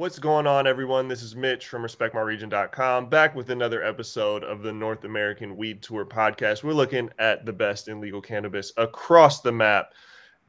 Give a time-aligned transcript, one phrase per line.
[0.00, 1.08] What's going on, everyone?
[1.08, 6.06] This is Mitch from RespectMyRegion.com, back with another episode of the North American Weed Tour
[6.06, 6.64] podcast.
[6.64, 9.92] We're looking at the best in legal cannabis across the map.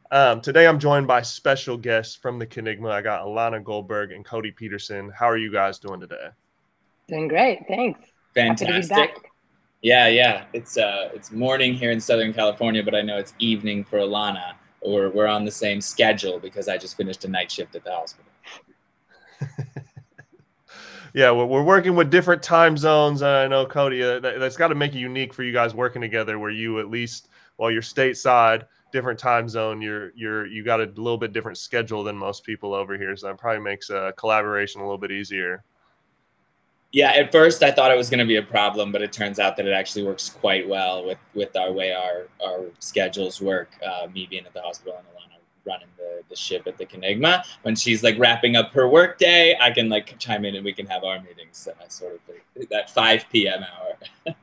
[0.09, 2.91] Um, today, I'm joined by special guests from the Cannigma.
[2.91, 5.11] I got Elana Goldberg and Codi Peterson.
[5.13, 6.29] How are you guys doing today?
[7.09, 7.99] Doing great, thanks.
[8.33, 9.17] Fantastic.
[9.81, 10.45] Yeah, yeah.
[10.53, 14.53] It's uh, it's morning here in Southern California, but I know it's evening for Elana.
[14.81, 17.91] We're we're on the same schedule because I just finished a night shift at the
[17.91, 18.31] hospital.
[21.13, 23.21] Yeah, we're, we're working with different time zones.
[23.21, 26.01] I know Codi, uh, that, has got to make it unique for you guys working
[26.01, 27.27] together, where you at least
[27.57, 32.03] while you're stateside, different time zone, you're you're you got a little bit different schedule
[32.03, 33.15] than most people over here.
[33.15, 35.63] So that probably makes uh, collaboration a little bit easier.
[36.93, 39.39] Yeah, at first I thought it was going to be a problem, but it turns
[39.39, 43.71] out that it actually works quite well with with our way our our schedules work.
[43.85, 45.05] Uh, me being at the hospital and
[45.65, 47.43] running the, the ship at the Cannigma.
[47.63, 50.73] When she's like wrapping up her work day, I can like chime in and we
[50.73, 52.19] can have our meetings uh, sort of
[52.57, 53.63] like, that 5 p.m.
[53.63, 54.35] hour.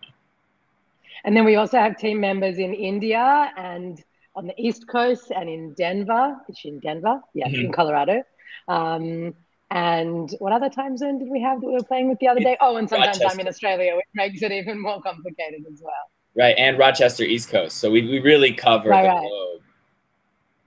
[1.24, 4.02] and then we also have team members in India and
[4.34, 6.36] on the East Coast and in Denver.
[6.48, 7.20] Is she in Denver?
[7.34, 7.66] Yes, mm-hmm.
[7.66, 8.22] in Colorado.
[8.68, 9.34] Um,
[9.70, 12.40] and what other time zone did we have that we were playing with the other
[12.40, 12.56] day?
[12.60, 13.34] Oh, and sometimes Rochester.
[13.34, 15.92] I'm in Australia, which makes it even more complicated as well.
[16.36, 17.78] Right, and Rochester, East Coast.
[17.78, 19.28] So we, we really cover right, the right.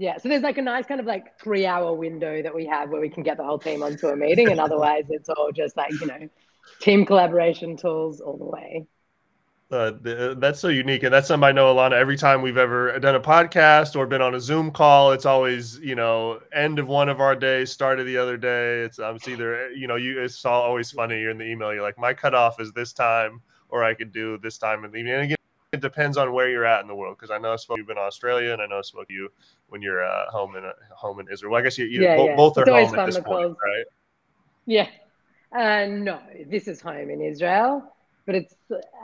[0.01, 2.89] Yeah, so there's like a nice kind of like three hour window that we have
[2.89, 5.77] where we can get the whole team onto a meeting, and otherwise it's all just
[5.77, 6.27] like you know,
[6.79, 8.87] team collaboration tools all the way.
[9.71, 11.93] Uh, uh, that's so unique, and that's something I know, Elana.
[11.93, 15.77] Every time we've ever done a podcast or been on a Zoom call, it's always
[15.81, 18.81] you know end of one of our days, start of the other day.
[18.81, 21.19] It's um, it's either you know you it's all always funny.
[21.19, 24.39] You're in the email, you're like my cutoff is this time, or I could do
[24.39, 25.13] this time in the evening.
[25.13, 25.37] And again,
[25.71, 27.87] it depends on where you're at in the world because I know I spoke you've
[27.87, 29.29] been Australia and I know to you
[29.71, 31.53] when you're uh, home in uh, home in Israel.
[31.53, 32.35] Well, I guess you, you yeah, bo- yeah.
[32.35, 33.85] both are home at this point, right?
[34.65, 34.89] Yeah.
[35.53, 37.81] Uh, no, this is home in Israel,
[38.25, 38.53] but it's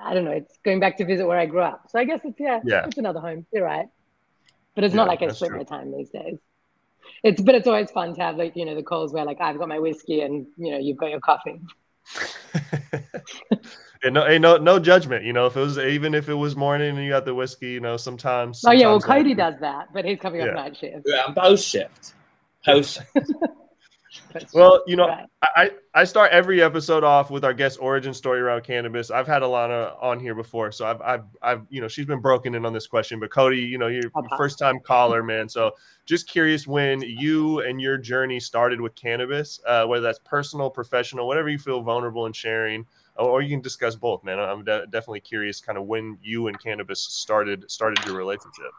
[0.03, 0.31] I don't know.
[0.31, 2.85] It's going back to visit where I grew up, so I guess it's yeah, yeah.
[2.85, 3.45] it's another home.
[3.53, 3.87] You're right,
[4.75, 5.57] but it's yeah, not like I split true.
[5.59, 6.37] my time these days.
[7.23, 9.57] It's but it's always fun to have like you know the calls where like I've
[9.57, 11.61] got my whiskey and you know you've got your coffee.
[14.03, 15.25] and no, ain't no no judgment.
[15.25, 17.71] You know, if it was even if it was morning and you got the whiskey,
[17.71, 18.61] you know, sometimes.
[18.61, 20.47] sometimes oh yeah, well Codi does that, but he's coming yeah.
[20.47, 21.03] off night shift.
[21.05, 22.13] Yeah, I'm post shift.
[22.65, 23.01] Post.
[24.53, 25.25] well, you know, right.
[25.41, 29.11] I, I start every episode off with our guest origin story around cannabis.
[29.11, 32.55] I've had Elana on here before, so I've, I've, I've, you know, she's been broken
[32.55, 33.19] in on this question.
[33.19, 35.47] But Codi, you know, you're first time caller, man.
[35.47, 35.71] So
[36.05, 41.27] just curious when you and your journey started with cannabis, uh, whether that's personal, professional,
[41.27, 44.39] whatever you feel vulnerable in sharing, or you can discuss both, man.
[44.39, 48.71] I'm de- definitely curious, kind of when you and cannabis started started your relationship.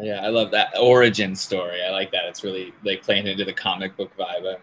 [0.00, 1.82] Yeah, I love that origin story.
[1.82, 2.24] I like that.
[2.24, 4.46] It's really like playing into the comic book vibe.
[4.46, 4.56] I'm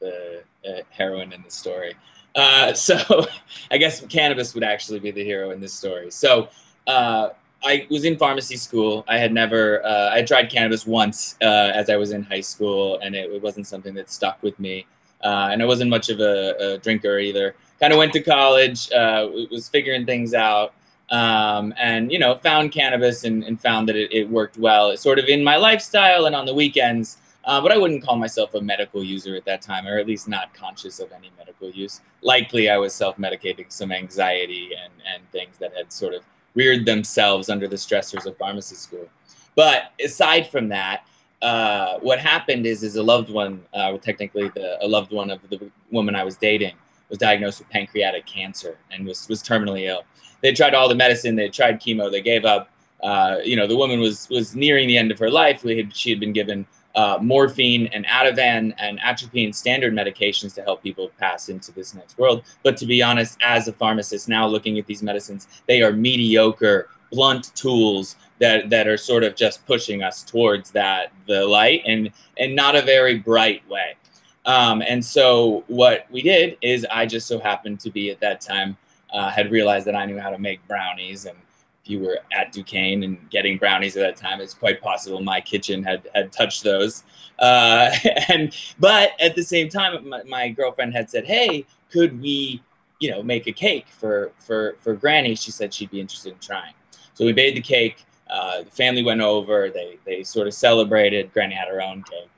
[0.00, 1.94] the, the uh, heroine in the story.
[2.34, 3.26] Uh, so
[3.70, 6.10] I guess cannabis would actually be the hero in this story.
[6.10, 6.48] So
[6.86, 7.30] uh,
[7.64, 9.04] I was in pharmacy school.
[9.08, 12.98] I had never, uh, I tried cannabis once uh, as I was in high school,
[13.00, 14.86] and it, it wasn't something that stuck with me.
[15.24, 17.54] Uh, and I wasn't much of a, a drinker either.
[17.80, 20.72] Kind of went to college, was figuring things out
[21.10, 24.90] um, and you know found cannabis and, and found that it, it, worked well.
[24.90, 28.16] It's sort of in my lifestyle and on the weekends uh, but i wouldn't call
[28.16, 31.70] myself a medical user at that time or at least not conscious of any medical
[31.70, 32.00] use.
[32.22, 36.22] Likely i was self-medicating some anxiety and, and things that had sort of
[36.54, 39.08] reared themselves under the stressors of pharmacy school.
[39.54, 41.06] But aside from that
[41.40, 45.40] uh, what happened is is a loved one uh, technically the, a loved one of
[45.50, 46.74] the woman i was dating
[47.08, 50.04] was diagnosed with pancreatic cancer and was, was terminally ill
[50.42, 52.68] they tried all the medicine, they tried chemo, they gave up.
[53.02, 55.64] Uh, you know, the woman was was nearing the end of her life.
[55.64, 60.62] We had, she had been given uh, morphine and Ativan and atropine standard medications to
[60.62, 62.44] help people pass into this next world.
[62.62, 66.88] But to be honest, as a pharmacist now looking at these medicines, they are mediocre,
[67.10, 72.10] blunt tools that that are sort of just pushing us towards that the light and
[72.38, 73.96] and not a very bright way.
[74.44, 78.40] Um, and so what we did is I just so happened to be at that
[78.40, 78.76] time
[79.12, 81.26] uh, had realized that I knew how to make brownies.
[81.26, 81.36] And
[81.84, 85.40] if you were at Duquesne and getting brownies at that time, it's quite possible my
[85.40, 87.04] kitchen had had touched those.
[87.38, 87.90] Uh,
[88.28, 92.62] and but at the same time, my, my, girlfriend had said, "Hey, could we,
[93.00, 96.38] you know, make a cake for for for Granny?" She said she'd be interested in
[96.38, 96.74] trying.
[97.14, 98.04] So we made the cake.
[98.30, 99.68] Uh, the family went over.
[99.68, 101.32] They they sort of celebrated.
[101.32, 102.30] Granny had her own cake,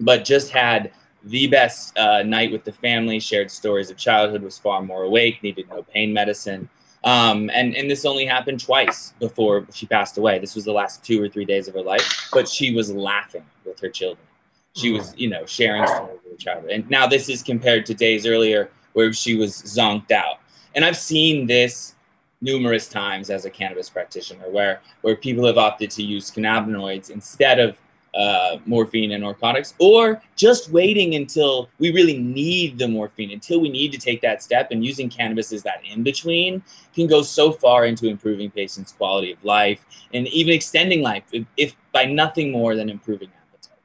[0.00, 0.92] but just had
[1.24, 5.42] the best uh, night with the family, shared stories of childhood, was far more awake,
[5.42, 6.68] needed no pain medicine.
[7.04, 10.38] Um, and, and this only happened twice before she passed away.
[10.38, 13.44] This was the last two or three days of her life, but she was laughing
[13.64, 14.26] with her children.
[14.74, 16.70] she was, you know, sharing stories with her childhood.
[16.70, 20.38] And now this is compared to days earlier where she was zonked out.
[20.74, 21.94] And I've seen this
[22.40, 27.60] numerous times as a cannabis practitioner where where people have opted to use cannabinoids instead
[27.60, 27.78] of
[28.14, 33.68] uh, morphine and narcotics, or just waiting until we really need the morphine, until we
[33.68, 34.70] need to take that step.
[34.70, 36.62] And using cannabis as that in between
[36.94, 41.46] can go so far into improving patients' quality of life and even extending life, if,
[41.56, 43.78] if by nothing more than improving appetite.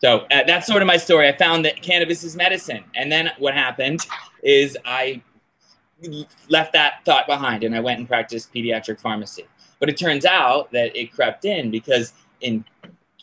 [0.00, 1.28] So uh, that's sort of my story.
[1.28, 2.84] I found that cannabis is medicine.
[2.94, 4.00] And then what happened
[4.42, 5.22] is I
[6.48, 9.46] left that thought behind and I went and practiced pediatric pharmacy.
[9.80, 12.64] But it turns out that it crept in because in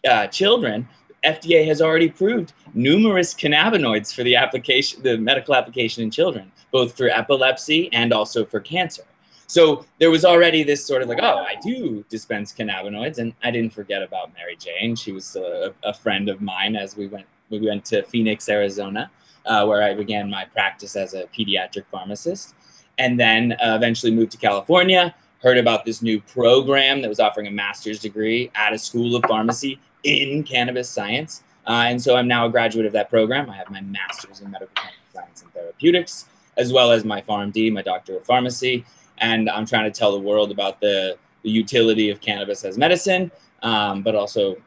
[0.07, 0.87] uh, children,
[1.23, 6.95] FDA has already approved numerous cannabinoids for the application, the medical application in children, both
[6.95, 9.03] for epilepsy and also for cancer.
[9.47, 13.51] So there was already this sort of like, oh, I do dispense cannabinoids, and I
[13.51, 14.95] didn't forget about Mary Jane.
[14.95, 19.11] She was a, a friend of mine as we went we went to Phoenix, Arizona,
[19.45, 22.55] uh, where I began my practice as a pediatric pharmacist,
[22.97, 25.13] and then uh, eventually moved to California
[25.45, 29.23] heard about this new program that was offering a master's degree at a school of
[29.27, 31.43] pharmacy in cannabis science.
[31.67, 33.47] Uh, and so I'm now a graduate of that program.
[33.51, 34.73] I have my master's in medical
[35.13, 36.25] science and therapeutics,
[36.57, 38.85] as well as my PharmD, my doctor of pharmacy.
[39.19, 43.29] And I'm trying to tell the world about the, the utility of cannabis as medicine,
[43.61, 44.57] um, but also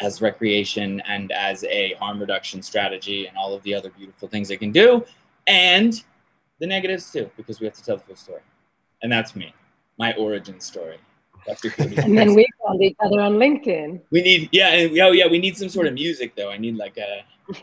[0.00, 4.50] as recreation and as a harm reduction strategy and all of the other beautiful things
[4.50, 5.04] it can do.
[5.46, 6.02] And
[6.60, 8.40] the negatives too, because we have to tell the full story.
[9.02, 9.52] And that's me
[9.98, 10.98] my origin story.
[11.78, 14.00] and then we found each other on LinkedIn.
[14.10, 16.50] We need, yeah, and, oh yeah, we need some sort of music though.
[16.50, 17.24] I need like a.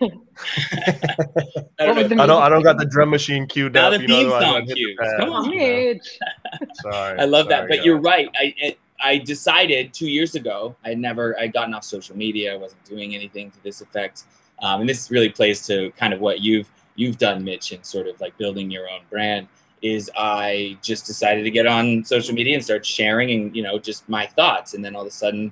[1.80, 2.44] I, don't I don't.
[2.44, 4.00] I don't got the drum machine queued now up.
[4.00, 5.00] the theme song cues.
[5.18, 6.20] Come on, Mitch.
[6.76, 7.20] sorry.
[7.20, 7.86] I love sorry, that, but guys.
[7.86, 8.30] you're right.
[8.38, 10.76] I I decided two years ago.
[10.86, 11.38] I never.
[11.40, 12.54] I'd gotten off social media.
[12.54, 14.26] I wasn't doing anything to this effect.
[14.62, 18.06] Um, and this really plays to kind of what you've you've done, Mitch, in sort
[18.06, 19.48] of like building your own brand
[19.82, 23.80] is I just decided to get on social media and start sharing and you know
[23.80, 25.52] just my thoughts and then all of a sudden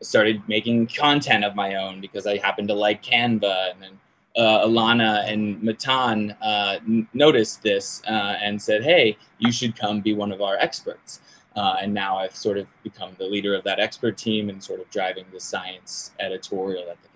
[0.00, 3.98] I started making content of my own because I happened to like Canva and then
[4.36, 10.00] uh, Elana and Matan uh, n- noticed this uh, and said, "Hey, you should come
[10.00, 11.20] be one of our experts."
[11.56, 14.80] Uh, and now I've sort of become the leader of that expert team and sort
[14.80, 17.10] of driving the science editorial at the.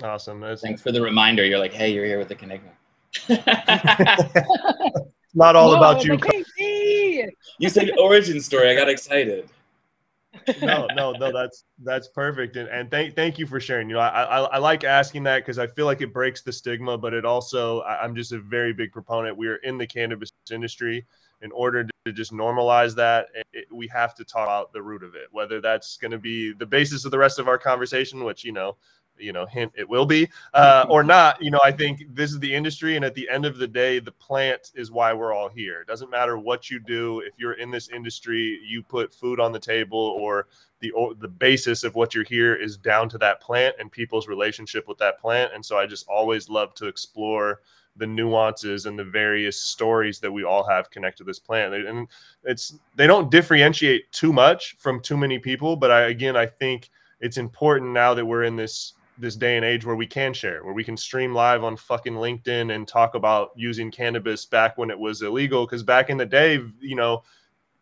[0.00, 0.40] Awesome.
[0.40, 1.44] That's Thanks for the reminder.
[1.44, 2.77] You're like, "Hey, you're here with the Cannigma."
[5.34, 6.16] Not all about you.
[6.16, 6.46] Like,
[7.58, 8.70] you said origin story.
[8.70, 9.48] I got excited.
[10.62, 11.32] no, no, no.
[11.32, 13.88] That's that's perfect, and and thank thank you for sharing.
[13.88, 16.52] You know, I I, I like asking that because I feel like it breaks the
[16.52, 19.36] stigma, but it also I'm just a very big proponent.
[19.36, 21.06] We are in the cannabis industry.
[21.40, 25.14] In order to just normalize that, it, we have to talk about the root of
[25.14, 25.28] it.
[25.30, 28.50] Whether that's going to be the basis of the rest of our conversation, which you
[28.50, 28.76] know
[29.18, 32.38] you know hint it will be uh, or not you know i think this is
[32.38, 35.48] the industry and at the end of the day the plant is why we're all
[35.48, 35.80] here.
[35.80, 39.52] It doesn't matter what you do if you're in this industry you put food on
[39.52, 40.46] the table or
[40.80, 44.86] the the basis of what you're here is down to that plant and people's relationship
[44.86, 45.52] with that plant.
[45.54, 47.60] And so i just always love to explore
[47.96, 51.74] the nuances and the various stories that we all have connected to this plant.
[51.74, 52.06] And
[52.44, 56.90] it's they don't differentiate too much from too many people but i again i think
[57.20, 60.64] it's important now that we're in this this day and age where we can share,
[60.64, 64.90] where we can stream live on fucking LinkedIn and talk about using cannabis back when
[64.90, 65.66] it was illegal.
[65.66, 67.22] Because back in the day, you know,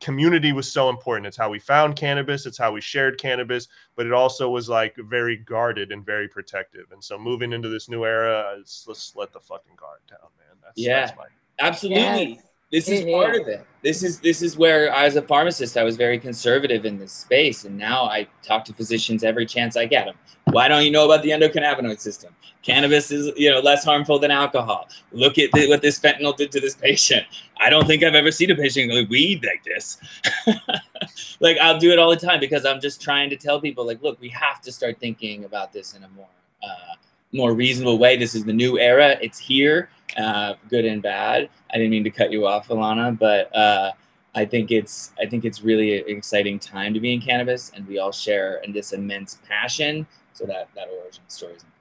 [0.00, 1.26] community was so important.
[1.26, 4.94] It's how we found cannabis, it's how we shared cannabis, but it also was like
[4.96, 6.86] very guarded and very protective.
[6.92, 10.56] And so moving into this new era, let's let the fucking guard down, man.
[10.62, 11.26] That's, yeah, that's my-
[11.60, 12.34] absolutely.
[12.34, 12.42] Yes.
[12.72, 13.64] This is part of it.
[13.82, 17.64] This is this is where as a pharmacist I was very conservative in this space,
[17.64, 20.16] and now I talk to physicians every chance I get them.
[20.50, 22.34] Why don't you know about the endocannabinoid system?
[22.62, 24.88] Cannabis is you know less harmful than alcohol.
[25.12, 27.24] Look at what this fentanyl did to this patient.
[27.58, 29.98] I don't think I've ever seen a patient go weed like this.
[31.40, 34.02] like I'll do it all the time because I'm just trying to tell people like,
[34.02, 36.26] look, we have to start thinking about this in a more
[36.64, 36.96] uh,
[37.36, 38.16] more reasonable way.
[38.16, 39.16] This is the new era.
[39.20, 41.48] It's here, uh, good and bad.
[41.70, 43.92] I didn't mean to cut you off, Elana, but uh,
[44.34, 47.86] I think it's I think it's really an exciting time to be in cannabis, and
[47.86, 50.06] we all share in this immense passion.
[50.32, 51.75] So that that origin story is important.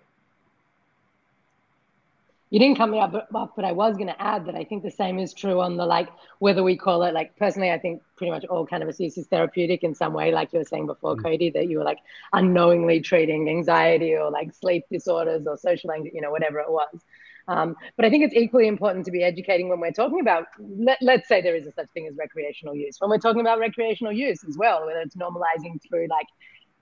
[2.51, 4.83] You didn't cut me up, but, but I was going to add that I think
[4.83, 6.09] the same is true on the like
[6.39, 9.83] whether we call it like personally, I think pretty much all cannabis use is therapeutic
[9.83, 11.23] in some way, like you were saying before, mm.
[11.23, 11.97] Codi, that you were like
[12.33, 17.01] unknowingly treating anxiety or like sleep disorders or social anxiety, you know, whatever it was.
[17.47, 20.97] Um, but I think it's equally important to be educating when we're talking about, let,
[21.01, 22.97] let's say there is a such thing as recreational use.
[22.99, 26.27] When we're talking about recreational use as well, whether it's normalizing through like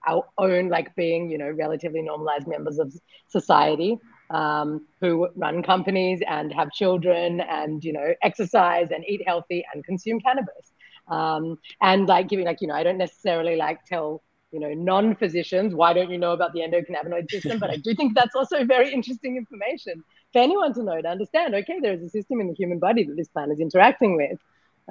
[0.06, 2.94] our own like being you know relatively normalized members of
[3.28, 3.98] society
[4.34, 9.84] um, who run companies and have children and you know exercise and eat healthy and
[9.84, 10.72] consume cannabis.
[11.08, 14.22] Um, and like giving like you know i don't necessarily like tell
[14.52, 17.58] you know non-physicians why don't you know about the endocannabinoid system?
[17.58, 21.54] But i do think that's also very interesting information for anyone to know to understand
[21.54, 24.38] okay there's a system in the human body that this plant is interacting with.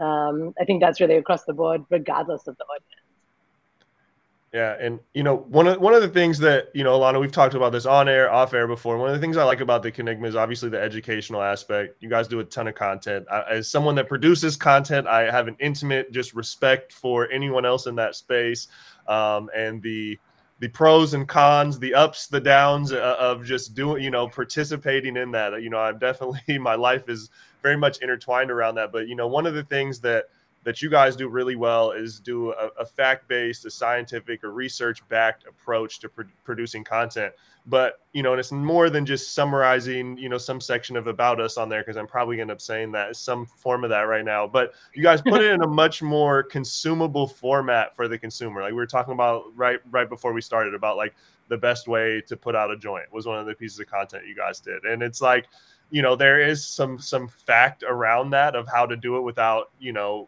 [0.05, 3.02] Um, i think that's really across the board regardless of the audience
[4.53, 7.31] yeah, and you know one of one of the things that you know, Elana, we've
[7.31, 8.99] talked about this on air, off air before.
[8.99, 11.95] One of the things I like about the Cannigma is obviously the educational aspect.
[12.01, 13.25] You guys do a ton of content.
[13.31, 17.87] I, as someone that produces content, I have an intimate just respect for anyone else
[17.87, 18.67] in that space,
[19.07, 20.19] um, and the
[20.59, 25.17] the pros and cons, the ups, the downs uh, of just doing, you know, participating
[25.17, 25.63] in that.
[25.63, 27.31] You know, I'm definitely my life is
[27.63, 28.91] very much intertwined around that.
[28.91, 30.25] But you know, one of the things that
[30.63, 35.45] that you guys do really well is do a, a fact-based, a scientific, a research-backed
[35.47, 37.33] approach to pro- producing content.
[37.65, 41.39] But you know, and it's more than just summarizing, you know, some section of about
[41.39, 44.25] us on there because I'm probably going to saying that some form of that right
[44.25, 44.47] now.
[44.47, 48.61] But you guys put it in a much more consumable format for the consumer.
[48.61, 51.15] Like we were talking about right right before we started about like
[51.47, 54.27] the best way to put out a joint was one of the pieces of content
[54.27, 55.47] you guys did, and it's like
[55.89, 59.71] you know there is some some fact around that of how to do it without
[59.79, 60.27] you know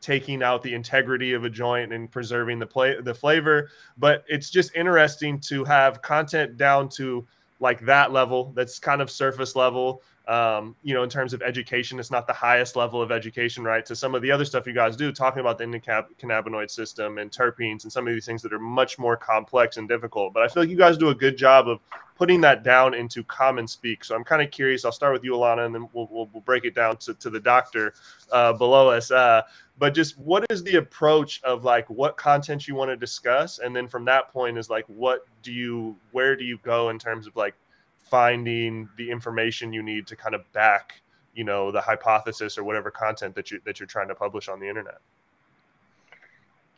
[0.00, 3.70] taking out the integrity of a joint and preserving the play the flavor.
[3.96, 7.26] But it's just interesting to have content down to
[7.60, 11.98] like that level that's kind of surface level um, you know in terms of education
[11.98, 13.84] it's not the highest level of education right?
[13.86, 17.30] To some of the other stuff you guys do talking about the endocannabinoid system and
[17.30, 20.34] terpenes and some of these things that are much more complex and difficult.
[20.34, 21.80] But i feel like you guys do a good job of
[22.16, 24.04] putting that down into common speak.
[24.04, 26.42] So i'm kind of curious i'll start with you elana and then we'll, we'll, we'll
[26.42, 27.94] break it down to, to the doctor
[28.32, 29.42] uh, below us uh,
[29.78, 33.60] but just what is the approach of like what content you want to discuss?
[33.60, 36.98] And then from that point is like what do you where do you go in
[36.98, 37.54] terms of like
[38.10, 41.02] finding the information you need to kind of back
[41.34, 44.60] you know the hypothesis or whatever content that you that you're trying to publish on
[44.60, 45.00] the internet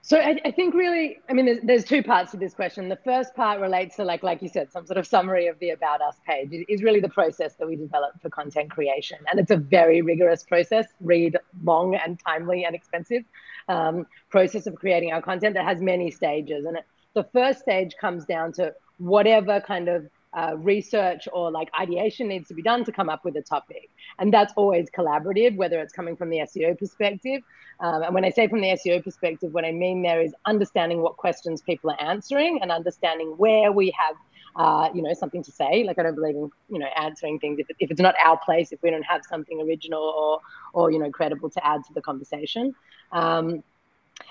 [0.03, 2.89] so I, I, think really, I mean, there's, there's, two parts to this question.
[2.89, 5.71] The first part relates to like, like you said, some sort of summary of the
[5.71, 9.39] about us page it is really the process that we develop for content creation, and
[9.39, 10.87] it's a very rigorous process.
[11.01, 13.25] Read long and timely and expensive
[13.69, 16.85] um, process of creating our content that has many stages, and it,
[17.15, 22.49] the first stage comes down to whatever kind of uh, research or like ideation needs
[22.49, 23.91] to be done to come up with a topic.
[24.19, 27.43] And that's always collaborative, whether it's coming from the SEO perspective.
[27.81, 31.03] Um, and when I say from the SEO perspective, what I mean there is understanding
[31.03, 34.17] what questions people are answering and understanding where we have.
[34.57, 37.61] Uh, you know something to say like i don't believe in you know answering things
[37.61, 40.41] if, if it's not our place if we don't have something original or
[40.73, 42.75] or you know credible to add to the conversation
[43.13, 43.63] um,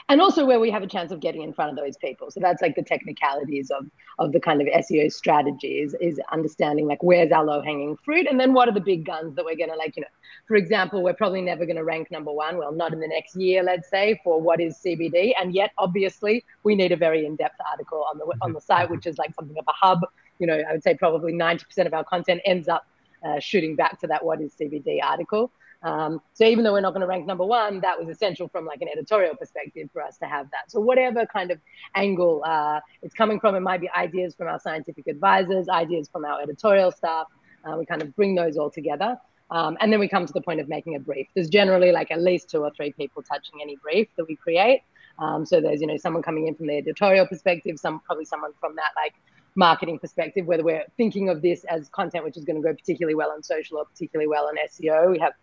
[0.08, 2.32] and also where we have a chance of getting in front of those people.
[2.32, 3.86] So that's like the technicalities of
[4.18, 8.40] of the kind of SEO strategies is understanding like where's our low hanging fruit, and
[8.40, 10.08] then what are the big guns that we're gonna like you know.
[10.48, 12.58] For example, we're probably never going to rank number one.
[12.58, 16.44] Well, not in the next year, let's say, for what is CBD, and yet obviously
[16.64, 19.34] we need a very in depth article on the on the site, which is like
[19.36, 20.00] something of a hub.
[20.40, 22.86] You know, I would say probably ninety percent of our content ends up
[23.24, 25.52] uh, shooting back to that what is CBD article.
[25.82, 28.66] Um, so even though we're not going to rank number one, that was essential from
[28.66, 30.70] like an editorial perspective for us to have that.
[30.70, 31.60] So whatever kind of
[31.96, 36.26] angle uh, it's coming from, it might be ideas from our scientific advisors, ideas from
[36.26, 37.28] our editorial staff.
[37.64, 39.18] Uh, we kind of bring those all together.
[39.52, 41.28] Um, and then we come to the point of making a brief.
[41.34, 44.82] There's generally like at least two or three people touching any brief that we create.
[45.18, 48.52] Um, so there's, you know, someone coming in from the editorial perspective, some probably someone
[48.60, 49.16] from that like
[49.56, 53.16] marketing perspective, whether we're thinking of this as content which is going to go particularly
[53.16, 55.12] well on social or particularly well on SEO.
[55.12, 55.34] We have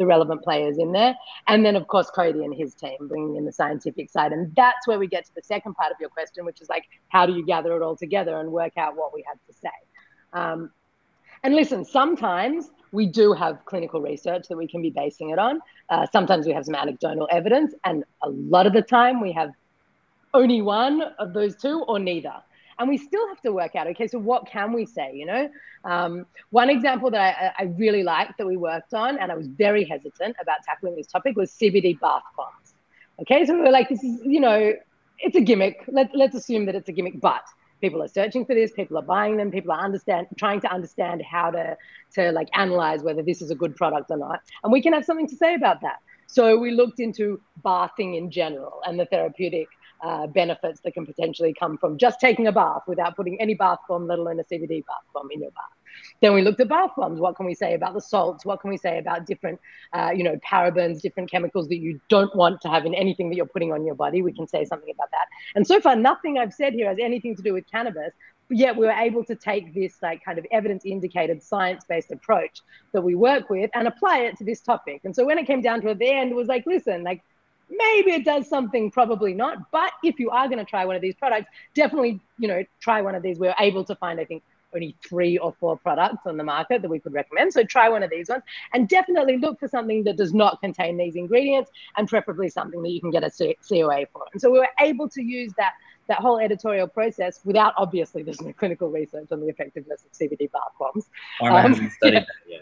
[0.00, 1.14] the relevant players in there.
[1.46, 4.32] And then, of course, Codi and his team bringing in the scientific side.
[4.32, 6.84] And that's where we get to the second part of your question, which is like,
[7.10, 9.68] how do you gather it all together and work out what we have to say?
[10.32, 10.70] Um,
[11.44, 15.60] and listen, sometimes we do have clinical research that we can be basing it on.
[15.90, 19.50] Uh, sometimes we have some anecdotal evidence, and a lot of the time we have
[20.32, 22.34] only one of those two or neither
[22.80, 25.48] and we still have to work out okay so what can we say you know?
[25.84, 29.46] Um, one example that I, I, really liked that we worked on and i was
[29.46, 32.74] very hesitant about tackling this topic was cbd bath bombs.
[33.20, 34.72] Okay so we were like this is you know
[35.22, 35.84] it's a gimmick.
[35.88, 37.44] Let, let's assume that it's a gimmick but
[37.80, 41.22] people are searching for this people are buying them people are understand trying to understand
[41.22, 41.76] how to
[42.14, 44.40] to like analyze whether this is a good product or not.
[44.62, 45.98] And we can have something to say about that.
[46.26, 49.68] So we looked into bathing in general and the therapeutic
[50.02, 53.78] uh, benefits that can potentially come from just taking a bath without putting any bath
[53.88, 55.64] bomb, let alone a CBD bath bomb in your bath.
[56.20, 57.20] Then we looked at bath bombs.
[57.20, 58.44] What can we say about the salts?
[58.44, 59.60] What can we say about different,
[59.92, 63.36] uh, you know, parabens, different chemicals that you don't want to have in anything that
[63.36, 64.22] you're putting on your body?
[64.22, 65.26] We can say something about that.
[65.54, 68.12] And so far, nothing I've said here has anything to do with cannabis.
[68.52, 72.60] Yet we were able to take this like kind of evidence indicated science based approach
[72.92, 75.02] that we work with and apply it to this topic.
[75.04, 77.22] And so when it came down to it, the end, it was like, listen, like
[77.70, 79.70] maybe it does something, probably not.
[79.70, 83.00] But if you are going to try one of these products, definitely, you know, try
[83.00, 83.38] one of these.
[83.38, 84.42] We are able to find, I think,
[84.74, 87.52] only three or four products on the market that we could recommend.
[87.52, 90.96] So try one of these ones and definitely look for something that does not contain
[90.96, 94.24] these ingredients and preferably something that you can get a COA for.
[94.32, 95.72] And so we were able to use that
[96.08, 100.50] that whole editorial process without obviously there's no clinical research on the effectiveness of CBD
[100.50, 101.08] bath bombs.
[101.40, 102.24] Um, yeah.
[102.48, 102.58] yeah.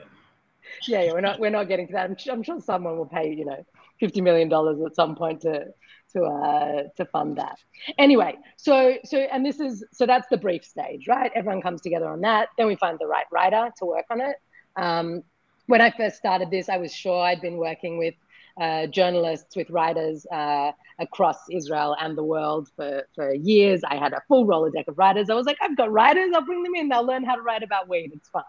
[0.87, 2.11] yeah, we're not we're not getting to that.
[2.11, 3.65] I'm, I'm sure someone will pay you know
[4.01, 5.67] fifty million dollars at some point to
[6.13, 7.59] to uh, to fund that.
[7.99, 11.31] Anyway, so so and this is so that's the brief stage, right?
[11.35, 12.49] Everyone comes together on that.
[12.57, 14.37] Then we find the right writer to work on it.
[14.77, 15.23] Um,
[15.67, 18.15] when I first started this, I was sure I'd been working with
[18.61, 23.83] uh, journalists, with writers uh, across Israel and the world for, for years.
[23.89, 25.31] I had a full Rolodeck of writers.
[25.31, 26.89] I was like, I've got writers, I'll bring them in.
[26.89, 28.13] They'll learn how to write about weed.
[28.15, 28.43] It's fine.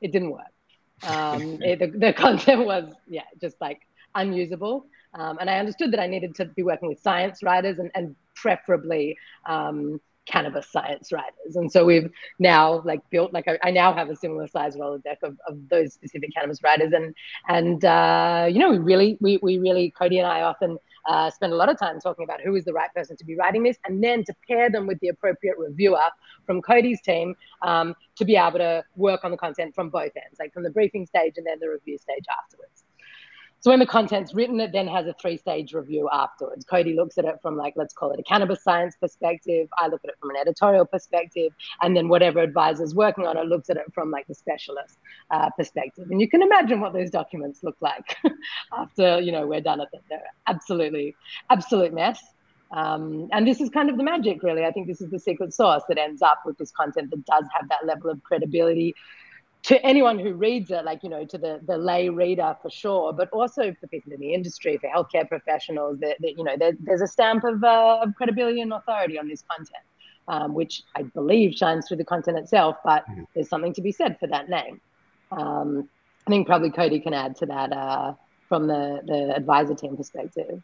[0.00, 0.46] It didn't work.
[1.02, 3.80] Um, it, the, the content was, yeah, just like
[4.14, 4.86] unusable.
[5.14, 8.14] Um, and I understood that I needed to be working with science writers and, and
[8.34, 11.56] preferably um, cannabis science writers.
[11.56, 15.36] And so we've now like built like I now have a similar size Rolodeck of,
[15.48, 16.92] of those specific cannabis writers.
[16.92, 17.14] And
[17.48, 21.52] and uh, you know we really we we really Codi and I often uh, spend
[21.52, 23.78] a lot of time talking about who is the right person to be writing this,
[23.86, 25.98] and then to pair them with the appropriate reviewer
[26.46, 30.38] from Codi's team um, to be able to work on the content from both ends,
[30.38, 32.84] like from the briefing stage and then the review stage afterwards.
[33.62, 36.64] So when the content's written, it then has a three-stage review afterwards.
[36.64, 39.68] Codi looks at it from like, let's call it a cannabis science perspective.
[39.78, 41.52] I look at it from an editorial perspective,
[41.82, 44.96] and then whatever advisor's working on it looks at it from like the specialist
[45.30, 46.10] uh, perspective.
[46.10, 48.16] And you can imagine what those documents look like
[48.72, 50.00] after you know we're done at them.
[50.08, 51.14] They're absolutely,
[51.50, 52.18] absolute mess.
[52.70, 54.64] Um, and this is kind of the magic, really.
[54.64, 57.44] I think this is the secret sauce that ends up with this content that does
[57.52, 58.94] have that level of credibility
[59.62, 63.12] to anyone who reads it, like, you know, to the, the lay reader for sure,
[63.12, 66.72] but also for people in the industry, for healthcare professionals, that, that you know, there,
[66.80, 69.84] there's a stamp of, uh, of credibility and authority on this content,
[70.28, 73.24] um, which I believe shines through the content itself, but mm-hmm.
[73.34, 74.80] there's something to be said for that name.
[75.30, 75.88] Um,
[76.26, 78.14] I think probably Codi can add to that uh,
[78.48, 80.62] from the, the advisor team perspective.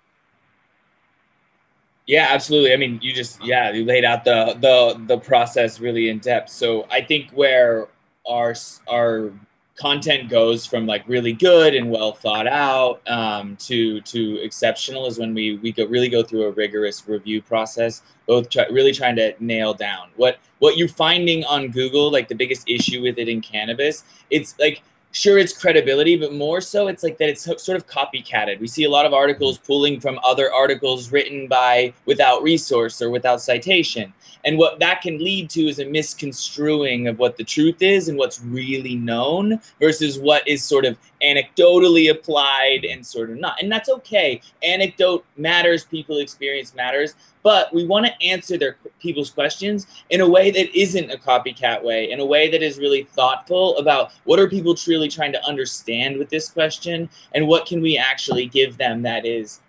[2.07, 2.73] Yeah, absolutely.
[2.73, 6.51] I mean, you just yeah, you laid out the the the process really in depth.
[6.51, 7.89] So I think where
[8.29, 8.55] our
[8.89, 9.33] our
[9.77, 15.19] content goes from like really good and well thought out um, to to exceptional is
[15.19, 19.15] when we we go, really go through a rigorous review process both try, really trying
[19.17, 20.09] to nail down.
[20.17, 24.59] What what you're finding on google like the biggest issue with it in cannabis it's
[24.59, 24.83] like
[25.17, 28.61] sure it's credibility, but more so it's like that it's sort of copycatted.
[28.61, 33.09] We see a lot of articles pulling from other articles written by without resource or
[33.09, 34.13] without citation.
[34.45, 38.19] And what that can lead to is a misconstruing of what the truth is and
[38.19, 43.61] what's really known versus what is sort of anecdotally applied and sort of not.
[43.61, 44.43] And that's okay.
[44.63, 47.15] Anecdote matters, people experience matters,
[47.47, 51.81] but we want to answer their people's questions in a way that isn't a copycat
[51.81, 55.47] way, in a way that is really thoughtful about what are people truly trying to
[55.47, 59.61] understand with this question and what can we actually give them that is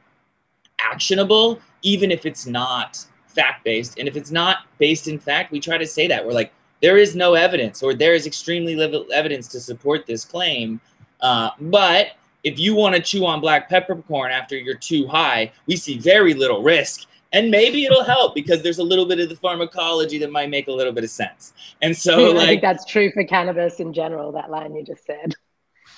[0.82, 4.00] actionable, even if it's not fact based.
[4.00, 6.26] And if it's not based in fact, we try to say that.
[6.26, 10.26] We're like, there is no evidence or there is extremely little evidence to support this
[10.26, 10.82] claim.
[11.22, 12.14] Uh, but
[12.44, 16.34] if you want to chew on black peppercorn after you're too high, we see very
[16.34, 20.32] little risk and maybe it'll help because there's a little bit of the pharmacology that
[20.32, 21.54] might make a little bit of sense.
[21.82, 24.32] And so, like, I think that's true for cannabis in general.
[24.32, 25.34] That line you just said.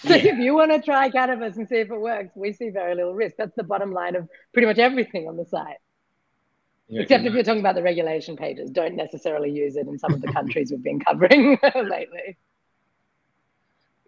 [0.04, 0.34] So yeah.
[0.34, 3.14] if you want to try cannabis and see if it works, we see very little
[3.14, 3.36] risk.
[3.38, 5.76] That's the bottom line of pretty much everything on the site.
[6.88, 10.14] Yeah, Except if you're talking about the regulation pages, don't necessarily use it in some
[10.14, 12.38] of the countries we've been covering lately.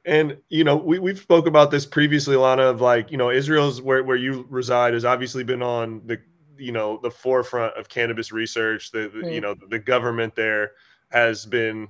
[0.06, 3.82] And you know, we we've spoke about this previously, Lana, of like, you know, Israel's
[3.82, 6.22] where, where you reside has obviously been on the
[6.62, 8.91] you know the forefront of cannabis research.
[8.91, 9.34] The, the mm.
[9.34, 10.71] you know the government there
[11.10, 11.89] has been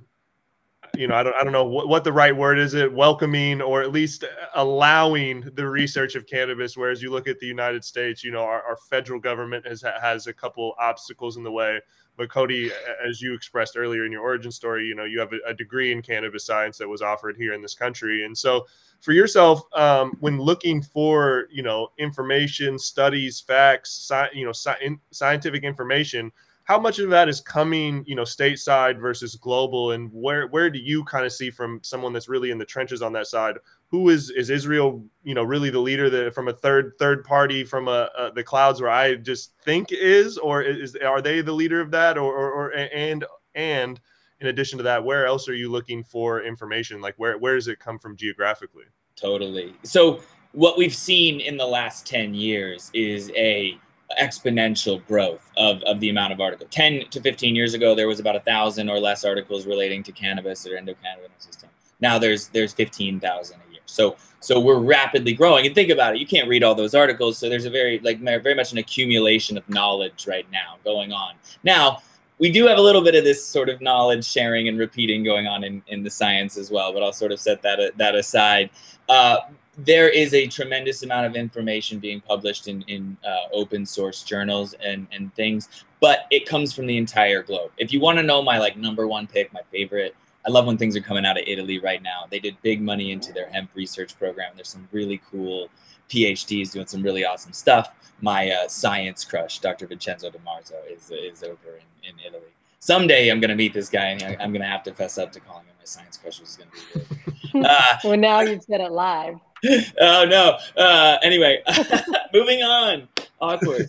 [0.96, 3.62] you know, I don't, I don't know what, what the right word is it welcoming
[3.62, 6.76] or at least allowing the research of cannabis.
[6.76, 10.26] Whereas you look at the United States, you know, our, our federal government has has
[10.26, 11.80] a couple obstacles in the way.
[12.16, 12.70] But Codi,
[13.08, 15.92] as you expressed earlier in your origin story, you know, you have a, a degree
[15.92, 18.24] in cannabis science that was offered here in this country.
[18.24, 18.66] And so
[19.00, 24.98] for yourself, um, when looking for, you know, information, studies, facts, sci- you know, sci-
[25.10, 26.30] scientific information,
[26.64, 30.78] how much of that is coming, you know, stateside versus global, and where where do
[30.78, 33.56] you kind of see from someone that's really in the trenches on that side?
[33.92, 37.62] Who is is Israel, you know, really the leader that from a third third party
[37.62, 41.52] from a, a the clouds where I just think is, or is are they the
[41.52, 43.24] leader of that, or or, or and
[43.54, 44.00] and
[44.40, 47.00] in addition to that, where else are you looking for information?
[47.00, 48.84] Like where where does it come from geographically?
[49.14, 49.74] Totally.
[49.84, 53.78] So what we've seen in the last 10 years is a
[54.20, 56.68] exponential growth of, of the amount of articles.
[56.70, 60.12] 10 to 15 years ago, there was about a thousand or less articles relating to
[60.12, 61.70] cannabis or endocannabinoid system.
[62.00, 63.71] Now there's there's 15,000 a.
[63.92, 65.66] So so we're rapidly growing.
[65.66, 67.38] And think about it, you can't read all those articles.
[67.38, 71.34] So there's a very like very much an accumulation of knowledge right now going on.
[71.62, 72.02] Now
[72.38, 75.46] we do have a little bit of this sort of knowledge sharing and repeating going
[75.46, 78.70] on in, in the science as well, but I'll sort of set that that aside.
[79.08, 79.38] Uh,
[79.78, 84.74] there is a tremendous amount of information being published in, in uh, open source journals
[84.84, 87.70] and, and things, but it comes from the entire globe.
[87.78, 90.14] If you want to know my like number one pick, my favorite,
[90.46, 92.26] I love when things are coming out of Italy right now.
[92.30, 94.52] They did big money into their hemp research program.
[94.56, 95.68] There's some really cool
[96.08, 97.94] PhDs doing some really awesome stuff.
[98.20, 99.86] My uh, science crush, Dr.
[99.86, 102.50] Vincenzo Di Marzo, is, is over in, in Italy.
[102.80, 105.30] Someday I'm going to meet this guy and I'm going to have to fess up
[105.32, 107.04] to calling him my science crush, which is going to be
[107.52, 107.64] good.
[107.64, 109.36] Uh, well, now you've said it live.
[110.00, 110.58] oh no.
[110.76, 111.62] Uh, anyway,
[112.34, 113.06] moving on.
[113.40, 113.88] Awkward.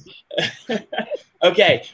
[1.41, 1.87] okay.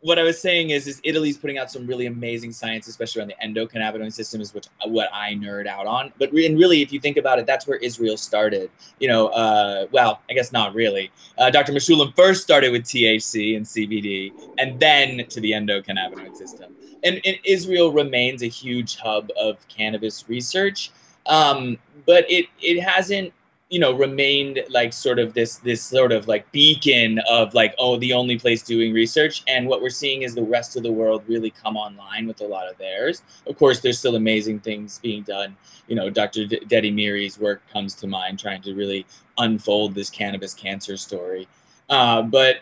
[0.00, 3.28] What I was saying is, is Italy's putting out some really amazing science, especially on
[3.28, 6.12] the endocannabinoid system, is which what I nerd out on.
[6.18, 8.70] But re- and really, if you think about it, that's where Israel started.
[9.00, 11.10] You know, uh, well, I guess not really.
[11.36, 11.72] Uh, Dr.
[11.72, 16.74] Mechoulam first started with THC and CBD, and then to the endocannabinoid system.
[17.02, 20.92] And, and Israel remains a huge hub of cannabis research.
[21.26, 23.32] Um, but it it hasn't
[23.70, 27.98] you know remained like sort of this this sort of like beacon of like oh
[27.98, 29.42] the only place doing research.
[29.46, 32.46] And what we're seeing is the rest of the world really come online with a
[32.46, 33.22] lot of theirs.
[33.46, 35.56] Of course there's still amazing things being done.
[35.86, 40.10] You know dr D- Dedi Meiri's work comes to mind trying to really unfold this
[40.10, 41.48] cannabis cancer story.
[41.90, 42.56] Uh, but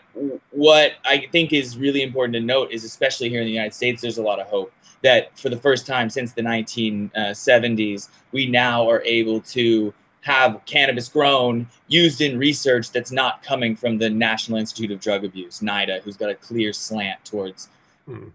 [0.51, 4.01] what i think is really important to note is especially here in the united states
[4.01, 4.71] there's a lot of hope
[5.03, 9.93] that for the first time since the 1970s, we now are able to
[10.27, 15.23] have cannabis grown used in research that's not coming from the National Institute of Drug
[15.23, 17.69] Abuse, NIDA, who's got a clear slant towards,
[18.05, 18.27] hmm.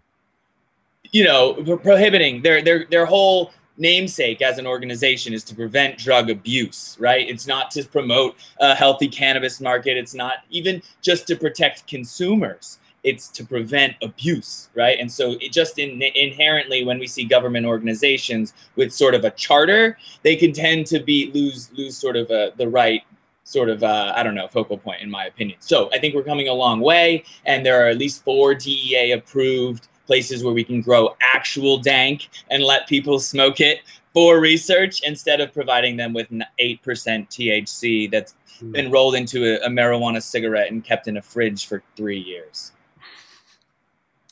[1.10, 6.30] you know, prohibiting their their their whole namesake as an organization is to prevent drug
[6.30, 7.28] abuse, right?
[7.28, 9.98] It's not to promote a healthy cannabis market.
[9.98, 14.98] It's not even just to protect consumers it's to prevent abuse, right?
[14.98, 19.30] And so it just in, inherently, when we see government organizations with sort of a
[19.30, 23.02] charter, they can tend to be lose lose sort of a, the right
[23.44, 25.58] sort of uh, I don't know focal point in my opinion.
[25.60, 29.12] So I think we're coming a long way, and there are at least four DEA
[29.12, 33.80] approved places where we can grow actual dank and let people smoke it
[34.12, 38.34] for research instead of providing them with 8% THC that's
[38.70, 42.72] been rolled into a, a marijuana cigarette and kept in a fridge for three years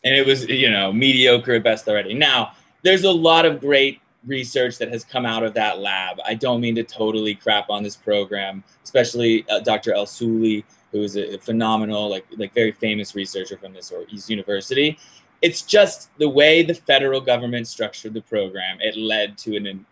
[0.04, 2.14] and it was you know mediocre at best already.
[2.14, 6.18] Now there's a lot of great research that has come out of that lab.
[6.26, 9.92] I don't mean to totally crap on this program, especially uh, Dr.
[9.92, 14.98] ElSohly, who is a phenomenal, like like very famous researcher from this or East University.
[15.42, 18.78] It's just the way the federal government structured the program.
[18.80, 19.86] It led to an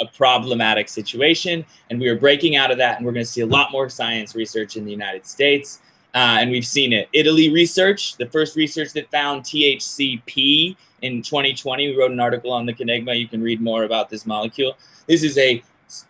[0.00, 3.40] a problematic situation, and we are breaking out of that, and we're going to see
[3.40, 5.80] a lot more science research in the United States.
[6.14, 7.08] Uh, and we've seen it.
[7.12, 11.90] Italy research, the first research that found THCP in 2020.
[11.90, 13.18] We wrote an article on the Cannigma.
[13.18, 14.76] You can read more about this molecule.
[15.06, 15.62] This is a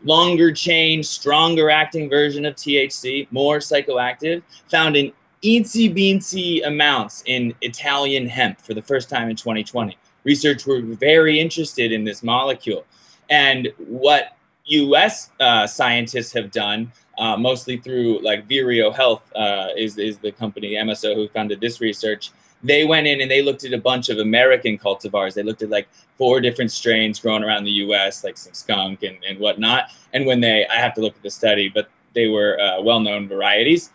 [0.05, 7.55] longer chain, stronger acting version of THC, more psychoactive, found in eensy beensy amounts in
[7.61, 9.97] Italian hemp for the first time in 2020.
[10.25, 12.85] Research were very interested in this molecule.
[13.31, 19.99] And what US uh, scientists have done uh, mostly through like Vireo Health uh, is
[19.99, 22.31] is the company MSO who funded this research.
[22.63, 25.35] They went in and they looked at a bunch of American cultivars.
[25.35, 29.17] They looked at like four different strains grown around the U.S., like some skunk and,
[29.29, 29.91] and whatnot.
[30.13, 33.29] And when they, I have to look at the study, but they were uh, well-known
[33.29, 33.91] varieties.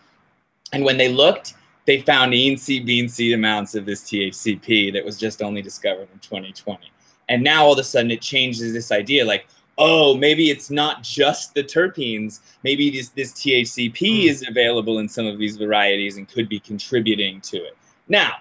[0.72, 1.56] And when they looked,
[1.86, 6.90] they found eensy beensy amounts of this THCP that was just only discovered in 2020.
[7.28, 9.46] And now all of a sudden it changes this idea like,
[9.78, 12.40] oh, maybe it's not just the terpenes.
[12.64, 14.26] Maybe this, this THCP mm.
[14.26, 17.78] is available in some of these varieties and could be contributing to it.
[18.08, 18.38] Now,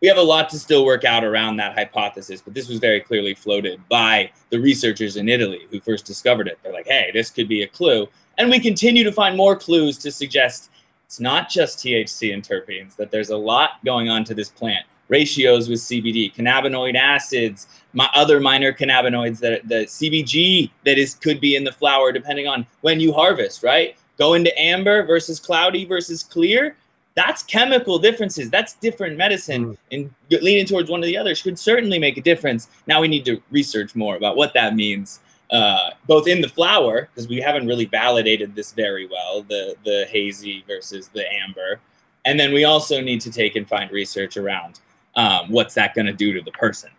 [0.00, 3.00] we have a lot to still work out around that hypothesis, but this was very
[3.00, 6.58] clearly floated by the researchers in Italy who first discovered it.
[6.62, 8.08] They're like, hey, this could be a clue.
[8.36, 10.70] And we continue to find more clues to suggest
[11.06, 14.84] it's not just THC and terpenes, that there's a lot going on to this plant.
[15.14, 21.40] Ratios with CBD, cannabinoid acids, my other minor cannabinoids that the CBG that is could
[21.40, 23.96] be in the flower depending on when you harvest, right?
[24.18, 26.76] Go into amber versus cloudy versus clear
[27.14, 28.50] that's chemical differences.
[28.50, 29.64] That's different medicine.
[29.66, 29.78] Mm.
[29.92, 32.68] And leaning towards one or the other should certainly make a difference.
[32.86, 37.08] Now we need to research more about what that means, uh, both in the flower,
[37.08, 41.80] because we haven't really validated this very well, the, the hazy versus the amber.
[42.24, 44.80] And then we also need to take and find research around
[45.16, 46.90] um, what's that going to do to the person.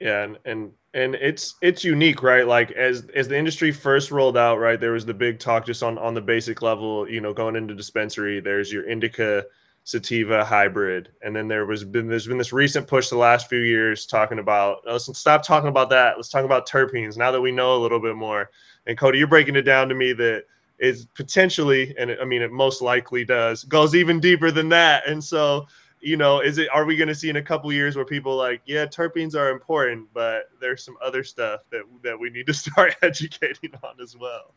[0.00, 4.36] Yeah, and, and and it's it's unique right like as as the industry first rolled
[4.36, 7.34] out right there was the big talk just on on the basic level you know
[7.34, 9.44] going into dispensary there's your indica
[9.84, 13.60] sativa hybrid and then there was been there's been this recent push the last few
[13.60, 17.52] years talking about let's stop talking about that let's talk about terpenes now that we
[17.52, 18.50] know a little bit more
[18.86, 20.44] and codi you're breaking it down to me that
[20.78, 25.22] is potentially and i mean it most likely does goes even deeper than that and
[25.22, 25.66] so
[26.00, 28.36] you know, is it are we going to see in a couple years where people
[28.36, 32.54] like, yeah, terpenes are important, but there's some other stuff that that we need to
[32.54, 34.54] start educating on as well.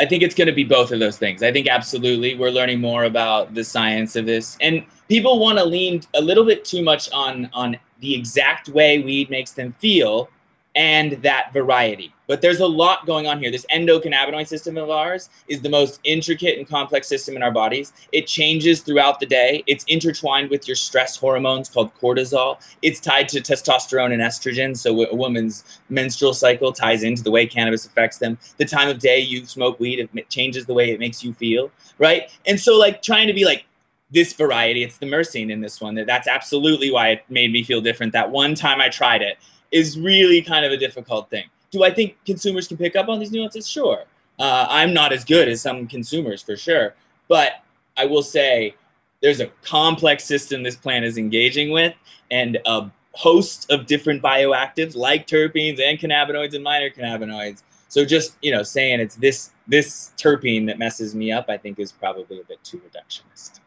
[0.00, 1.42] I think it's going to be both of those things.
[1.42, 5.64] I think absolutely we're learning more about the science of this, and people want to
[5.64, 10.28] lean a little bit too much on on the exact way weed makes them feel
[10.76, 12.14] and that variety.
[12.28, 13.50] But there's a lot going on here.
[13.50, 17.92] This endocannabinoid system of ours is the most intricate and complex system in our bodies.
[18.12, 19.64] It changes throughout the day.
[19.66, 22.62] It's intertwined with your stress hormones called cortisol.
[22.82, 24.76] It's tied to testosterone and estrogen.
[24.76, 28.38] So a woman's menstrual cycle ties into the way cannabis affects them.
[28.58, 31.70] The time of day you smoke weed, it changes the way it makes you feel,
[31.98, 32.30] right?
[32.46, 33.64] And so like trying to be like,
[34.10, 35.94] this variety, it's the myrcene in this one.
[35.94, 38.12] That That's absolutely why it made me feel different.
[38.12, 39.36] That one time I tried it
[39.70, 41.44] is really kind of a difficult thing.
[41.70, 43.68] Do I think consumers can pick up on these nuances?
[43.68, 44.04] Sure.
[44.38, 46.94] Uh, I'm not as good as some consumers for sure,
[47.26, 47.62] but
[47.96, 48.74] I will say
[49.20, 51.94] there's a complex system this plant is engaging with,
[52.30, 57.62] and a host of different bioactives like terpenes and cannabinoids and minor cannabinoids.
[57.88, 61.78] So just you know, saying it's this this terpene that messes me up, I think
[61.78, 63.60] is probably a bit too reductionist.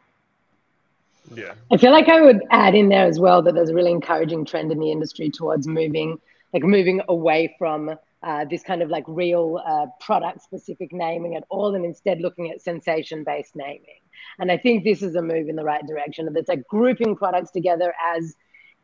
[1.33, 1.53] Yeah.
[1.71, 4.45] I feel like I would add in there as well that there's a really encouraging
[4.45, 6.19] trend in the industry towards moving,
[6.53, 7.91] like moving away from
[8.23, 12.51] uh, this kind of like real uh, product specific naming at all and instead looking
[12.51, 14.01] at sensation based naming.
[14.39, 16.31] And I think this is a move in the right direction.
[16.31, 18.35] That's like grouping products together as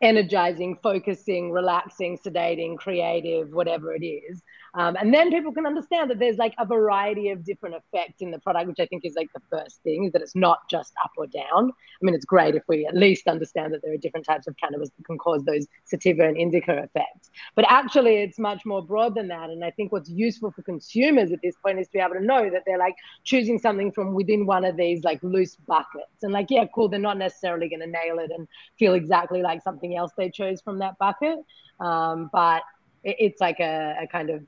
[0.01, 4.41] energizing, focusing, relaxing, sedating, creative, whatever it is,
[4.73, 8.31] um, and then people can understand that there's like a variety of different effects in
[8.31, 10.93] the product, which I think is like the first thing is that it's not just
[11.03, 11.71] up or down.
[11.71, 14.55] I mean, it's great if we at least understand that there are different types of
[14.57, 17.29] cannabis that can cause those sativa and indica effects.
[17.55, 19.49] But actually, it's much more broad than that.
[19.49, 22.23] And I think what's useful for consumers at this point is to be able to
[22.23, 26.23] know that they're like choosing something from within one of these like loose buckets.
[26.23, 29.63] And like, yeah, cool, they're not necessarily going to nail it and feel exactly like
[29.63, 31.39] something else they chose from that bucket.
[31.79, 32.63] Um, but
[33.03, 34.43] it's like a, a kind of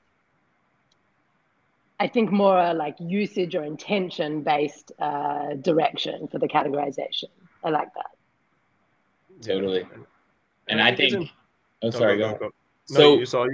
[1.99, 7.25] I think more a like usage or intention based uh, direction for the categorization.
[7.63, 8.12] I like that.
[9.41, 9.85] Totally.
[10.67, 11.29] And, I think,
[11.81, 12.49] oh, sorry, go, go,
[12.88, 13.23] go.
[13.25, 13.47] So,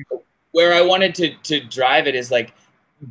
[0.52, 2.54] where I wanted to, to drive it is like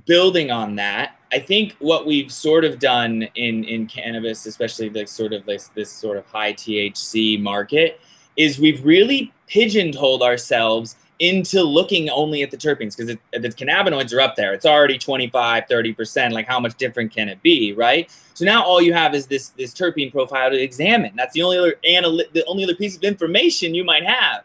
[0.07, 1.17] building on that.
[1.33, 5.69] I think what we've sort of done in, in cannabis, especially like sort of this,
[5.69, 8.01] this sort of high THC market,
[8.37, 14.21] is we've really pigeonholed ourselves into looking only at the terpenes because the cannabinoids are
[14.21, 14.53] up there.
[14.53, 16.33] It's already 25, 30%.
[16.33, 18.11] Like how much different can it be, right?
[18.35, 21.13] So now all you have is this this terpene profile to examine.
[21.17, 24.45] That's the only other analy- the only other piece of information you might have.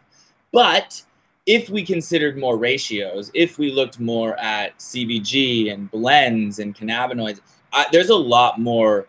[0.52, 1.02] But
[1.46, 7.42] if we considered more ratios, if we looked more at CBG and blends and cannabinoids,
[7.74, 9.08] uh, there's a lot more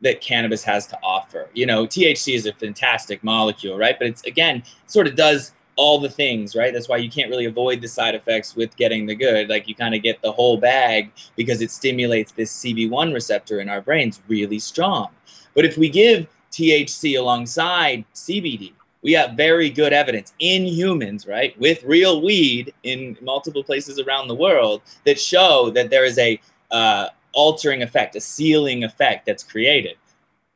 [0.00, 1.50] that cannabis has to offer.
[1.52, 3.98] You know, THC is a fantastic molecule, right?
[3.98, 6.72] But it's again, sort of does all the things, right?
[6.72, 9.48] That's why you can't really avoid the side effects with getting the good.
[9.48, 13.68] Like you kind of get the whole bag because it stimulates this CB1 receptor in
[13.68, 15.08] our brains really strong.
[15.54, 21.58] But if we give THC alongside CBD, we have very good evidence in humans, right,
[21.60, 26.40] with real weed in multiple places around the world that show that there is a
[26.70, 29.96] uh, altering effect, a sealing effect that's created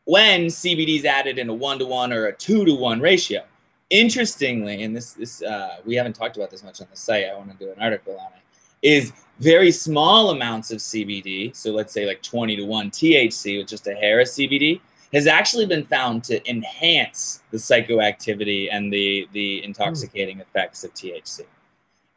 [0.08, 3.42] when CBD is added in a one to one or a two to one ratio
[3.90, 7.26] interestingly, and this this uh, we haven't talked about this much on the site.
[7.26, 8.42] I want to do an article on it.
[8.80, 13.68] Is very small amounts of CBD, so let's say like 20 to 1 THC with
[13.68, 14.80] just a hair of CBD,
[15.12, 21.42] has actually been found to enhance the psychoactivity and the the intoxicating effects of THC.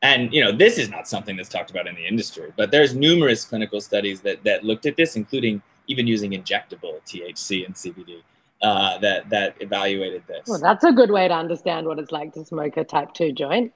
[0.04, 2.96] And you know, this is not something that's talked about in the industry, but there's
[2.96, 8.22] numerous clinical studies that that looked at this, including even using injectable THC and CBD
[8.62, 10.48] uh, that that evaluated this.
[10.48, 13.32] Well, that's a good way to understand what it's like to smoke a type two
[13.32, 13.74] joint.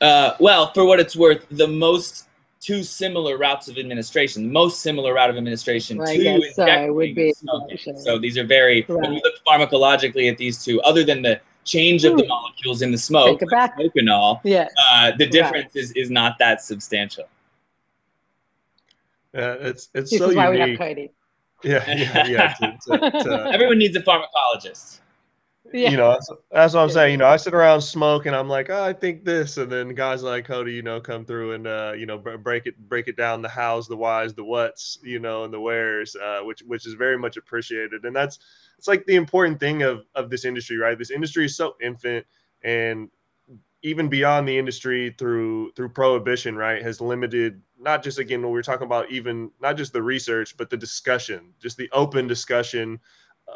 [0.00, 2.28] Uh, well, for what it's worth, the most
[2.60, 4.44] two similar routes of administration.
[4.44, 7.96] The most similar route of administration well, to so would be smoking.
[7.96, 9.00] So these are very right.
[9.00, 12.28] when we look pharmacologically at these two, other than the change of the hmm.
[12.28, 14.68] molecules in the smoke, like smokenol, yeah.
[14.90, 15.82] Uh, the difference right.
[15.82, 17.24] is, is not that substantial.
[19.34, 20.78] Yeah, it's it's this so is why unique.
[20.78, 21.10] we have Codi.
[21.64, 22.54] Yeah, yeah, yeah.
[22.54, 25.00] to, to, to, Everyone needs a pharmacologist
[25.72, 25.90] yeah.
[25.90, 28.48] you know that's, that's, what i'm saying you know i sit around smoking and i'm
[28.48, 31.66] like oh, i think this and then guys like codi you know come through and
[31.66, 35.18] uh, you know break it break it down the hows the whys the whats you
[35.18, 38.38] know and the wheres uh, which which is very much appreciated and that's
[38.78, 42.24] it's like the important thing of of this industry right this industry is so infant
[42.62, 43.10] and
[43.82, 48.58] even beyond the industry through through prohibition right has limited not just again when we
[48.58, 52.98] are talking about even not just the research but the discussion just the open discussion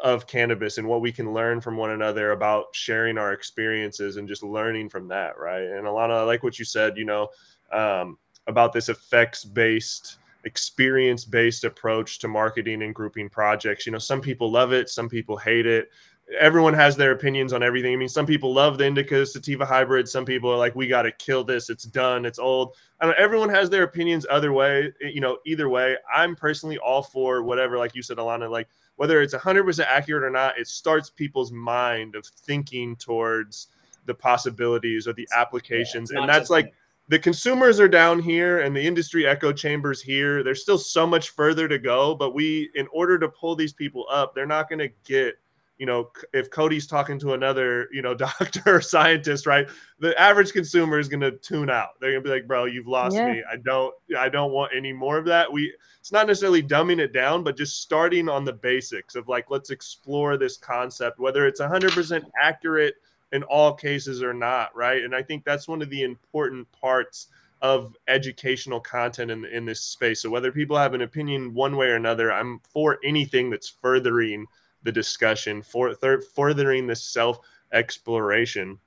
[0.01, 4.27] of cannabis and what we can learn from one another about sharing our experiences and
[4.27, 5.63] just learning from that right?
[5.63, 7.27] And a lot of like what you said you know
[7.71, 13.85] um, about this effects based experience based approach to marketing and grouping projects.
[13.85, 15.89] You know some people love it some people hate it
[16.39, 17.93] everyone has their opinions on everything.
[17.93, 20.07] I mean some people love the indica sativa hybrid.
[20.07, 21.69] Some people are like we got to kill this.
[21.69, 22.25] It's done.
[22.25, 22.75] It's old.
[22.99, 25.97] I know, everyone has their opinions other way eh, you know either way.
[26.13, 30.29] I'm personally all for whatever like you said elana like whether it's 100% accurate or
[30.29, 33.67] not, it starts people's mind of thinking towards
[34.05, 36.11] the possibilities or the applications.
[36.13, 36.73] Yeah, and that's like
[37.09, 40.43] the consumers are down here and the industry echo chambers here.
[40.43, 44.05] There's still so much further to go, but we, in order to pull these people
[44.11, 45.35] up, they're not going to get
[45.83, 49.67] you know, if Codi's talking to another, you know, doctor or scientist, right?
[49.99, 51.99] The average consumer is going to tune out.
[51.99, 53.33] They're going to be like, "Bro, you've lost yeah.
[53.33, 53.43] me.
[53.51, 57.11] I don't, I don't want any more of that." We, it's not necessarily dumbing it
[57.11, 61.59] down, but just starting on the basics of like, let's explore this concept, whether it's
[61.59, 62.95] 100% accurate
[63.33, 65.03] in all cases or not, right?
[65.03, 67.27] And I think that's one of the important parts
[67.61, 70.21] of educational content in in this space.
[70.21, 74.47] So whether people have an opinion one way or another, I'm for anything that's furthering
[74.83, 77.39] the discussion, for thir- furthering the self
[77.71, 78.77] exploration.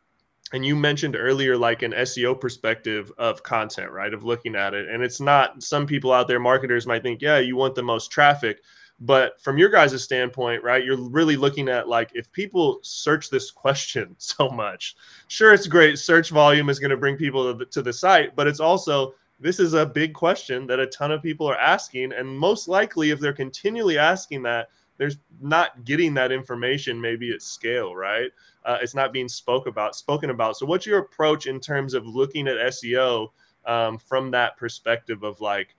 [0.52, 4.14] And you mentioned earlier, like an SEO perspective of content, right?
[4.14, 4.88] Of looking at it.
[4.88, 8.12] And it's not, some people out there, marketers might think, yeah, you want the most
[8.12, 8.60] traffic.
[9.00, 13.50] But from your guys' standpoint, right, you're really looking at like if people search this
[13.50, 14.96] question so much,
[15.28, 15.98] sure, it's great.
[15.98, 19.14] Search volume is going to bring people to the, to the site, but it's also
[19.38, 22.12] this is a big question that a ton of people are asking.
[22.12, 27.42] And most likely, if they're continually asking that, there's not getting that information maybe at
[27.42, 28.30] scale, right?
[28.64, 30.56] Uh, it's not being spoke about, spoken about.
[30.56, 33.28] So, what's your approach in terms of looking at SEO
[33.66, 35.74] um, from that perspective of like,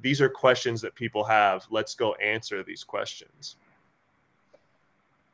[0.00, 1.66] these are questions that people have.
[1.70, 3.56] Let's go answer these questions.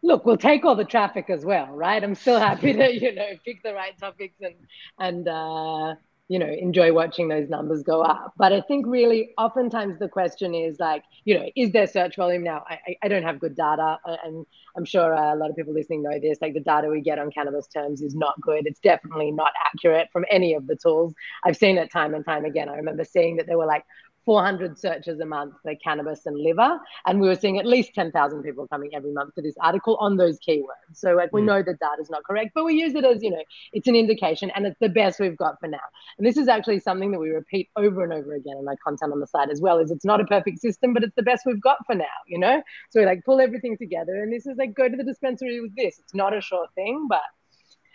[0.03, 2.03] Look, we'll take all the traffic as well, right?
[2.03, 4.55] I'm still happy to, you know, pick the right topics and
[4.99, 5.95] and uh,
[6.29, 8.33] you know enjoy watching those numbers go up.
[8.37, 12.43] But i think really oftentimes the question is like you know is there search volume
[12.43, 12.65] now?
[12.69, 13.99] I, I don't have good data.
[14.25, 17.01] And i'm sure uh, a lot of people listening know this like the data we
[17.01, 18.67] get on cannabis terms is not good.
[18.67, 21.15] It's definitely not accurate from any of the tools.
[21.45, 22.69] I've seen it time and time again.
[22.69, 23.85] I remember seeing that there were like
[24.25, 26.79] 400 searches a month for cannabis and liver.
[27.07, 30.17] And we were seeing at least 10,000 people coming every month to this article on
[30.17, 30.95] those keywords.
[30.95, 31.47] So like, we mm.
[31.47, 33.97] know the data is not correct, but we use it as, you know, it's an
[33.97, 35.79] indication and it's the best we've got for now.
[36.19, 39.13] And this is actually something that we repeat over and over again in my content
[39.13, 41.45] on the site as well, is it's not a perfect system, but it's the best
[41.47, 42.63] we've got for now, you know?
[42.91, 45.75] So we like pull everything together and this is like, go to the dispensary with
[45.77, 45.99] this.
[45.99, 47.23] It's not a sure thing, but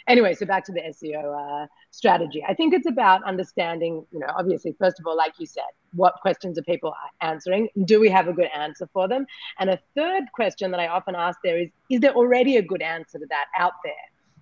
[0.07, 2.43] anyway, so back to the SEO uh, strategy.
[2.47, 6.15] I think it's about understanding, you know, obviously, first of all, like you said, what
[6.21, 7.69] questions are people answering?
[7.85, 9.25] Do we have a good answer for them?
[9.59, 12.81] And a third question that I often ask there is, is there already a good
[12.81, 13.93] answer to that out there?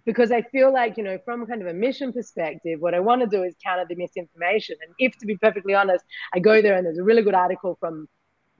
[0.06, 3.22] Because I feel like, you know, from kind of a mission perspective, what I want
[3.22, 4.76] to do is counter the misinformation.
[4.86, 7.76] And if, to be perfectly honest, I go there and there's a really good article
[7.80, 8.08] from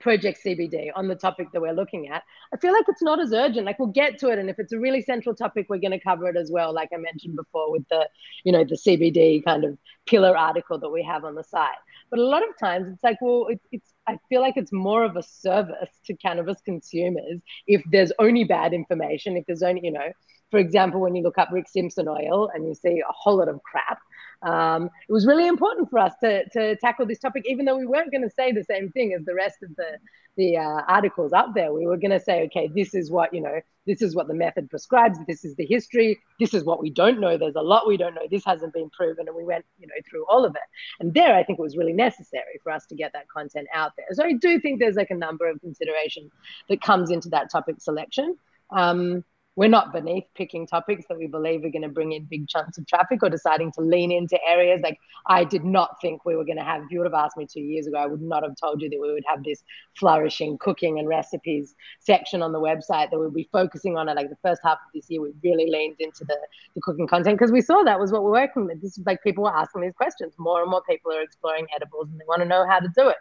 [0.06, 2.22] Project CBD on the topic that we're looking at,
[2.54, 3.66] I feel like it's not as urgent.
[3.66, 5.98] Like we'll get to it, and if it's a really central topic, we're going to
[5.98, 6.72] cover it as well.
[6.72, 8.08] Like I mentioned before, with the
[8.44, 11.74] you know the CBD kind of pillar article that we have on the site.
[12.08, 15.02] But a lot of times, it's like, well, it's, it's I feel like it's more
[15.02, 19.90] of a service to cannabis consumers if there's only bad information, if there's only you
[19.90, 20.12] know,
[20.52, 23.48] for example, when you look up Rick Simpson oil and you see a whole lot
[23.48, 23.98] of crap
[24.42, 27.86] um, it was really important for us to, to tackle this topic, even though we
[27.86, 29.98] weren't going to say the same thing as the rest of the,
[30.36, 31.72] the uh, articles up there.
[31.72, 34.34] We were going to say, okay, this is what, you know, this is what the
[34.34, 35.18] method prescribes.
[35.26, 36.18] This is the history.
[36.38, 37.38] This is what we don't know.
[37.38, 38.26] There's a lot we don't know.
[38.30, 39.26] This hasn't been proven.
[39.28, 40.62] And we went, you know, through all of it.
[41.00, 43.92] And there, I think it was really necessary for us to get that content out
[43.96, 44.06] there.
[44.12, 46.32] So I do think there's like a number of considerations
[46.68, 48.36] that comes into that topic selection.
[48.70, 49.24] Um,
[49.56, 52.76] we're not beneath picking topics that we believe are going to bring in big chunks
[52.76, 56.44] of traffic or deciding to lean into areas like I did not think we were
[56.44, 56.82] going to have.
[56.82, 58.90] If you would have asked me two years ago, I would not have told you
[58.90, 59.64] that we would have this
[59.98, 64.14] flourishing cooking and recipes section on the website that we'd be focusing on it.
[64.14, 66.36] Like the first half of this year, we really leaned into the,
[66.74, 68.82] the cooking content because we saw that was what we're working with.
[68.82, 70.34] This is like people were asking these questions.
[70.38, 73.08] More and more people are exploring edibles and they want to know how to do
[73.08, 73.16] it.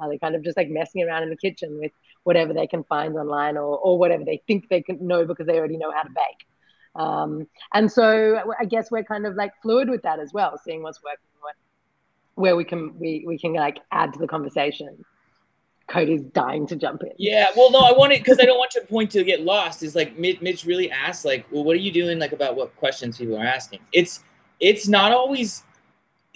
[0.00, 1.92] Uh, they're kind of just like messing around in the kitchen with
[2.26, 5.56] whatever they can find online or, or whatever they think they can know because they
[5.56, 6.46] already know how to bake.
[6.96, 10.82] Um, and so I guess we're kind of like fluid with that as well, seeing
[10.82, 11.54] what's working, what,
[12.34, 15.04] where we can we, we can like add to the conversation.
[15.88, 17.12] Codi's dying to jump in.
[17.16, 19.84] Yeah, well, no, I want it because I don't want your point to get lost.
[19.84, 23.18] Is like Mitch really asked, like, well, what are you doing, like, about what questions
[23.18, 23.78] people are asking?
[23.92, 24.24] It's
[24.58, 25.62] it's not always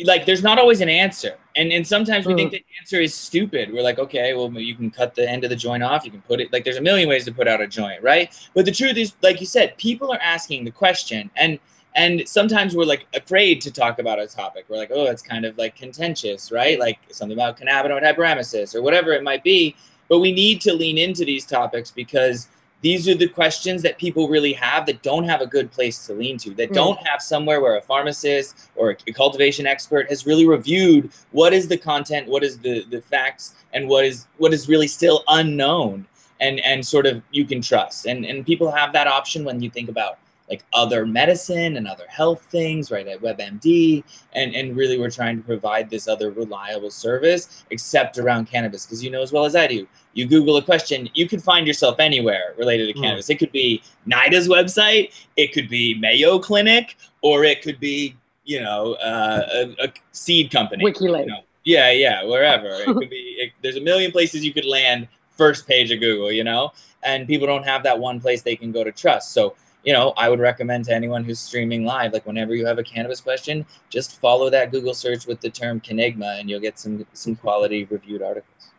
[0.05, 2.37] like there's not always an answer and and sometimes we mm.
[2.37, 3.73] think the answer is stupid.
[3.73, 6.05] We're like okay well you can cut the end of the joint off.
[6.05, 8.35] You can put it like there's a million ways to put out a joint right?
[8.55, 11.31] But the truth is like you said people are asking the question.
[11.37, 11.59] And
[11.95, 14.65] and sometimes we're like afraid to talk about a topic.
[14.69, 16.79] We're like oh it's kind of like contentious right?
[16.79, 19.77] Like something about cannabinoid hyperemesis or whatever it might be.
[20.09, 22.49] But we need to lean into these topics because
[22.83, 26.15] these are the questions that people really have that don't have a good place to
[26.15, 26.75] lean to, that mm.
[26.75, 31.69] don't have somewhere where a pharmacist or a cultivation expert has really reviewed what is
[31.69, 36.07] the content, what is the the facts, and what is what is really still unknown,
[36.41, 38.07] and and sort of you can trust.
[38.07, 40.19] And and people have that option when you think about
[40.51, 44.03] like other medicine and other health things, right, at WebMD.
[44.33, 48.85] And, and really, we're trying to provide this other reliable service, except around cannabis.
[48.85, 51.67] Because you know as well as I do, you Google a question, you can find
[51.67, 53.03] yourself anywhere related to mm.
[53.03, 53.31] cannabis.
[53.31, 58.61] It could be NIDA's website, it could be Mayo Clinic, or it could be, you
[58.61, 60.85] know, uh, a, a, seed company.
[60.85, 61.21] WikiLeaks.
[61.21, 61.41] You know?
[61.65, 62.67] Yeah, yeah, wherever.
[62.71, 66.33] it could be, it, there's a million places you could land first page of Google,
[66.33, 66.73] you know?
[67.03, 69.33] And people don't have that one place they can go to trust.
[69.33, 69.55] So,
[69.85, 72.83] you know, I would recommend to anyone who's streaming live, like whenever you have a
[72.83, 77.07] cannabis question, just follow that Google search with the term Cannigma and you'll get some
[77.13, 78.73] some quality reviewed articles.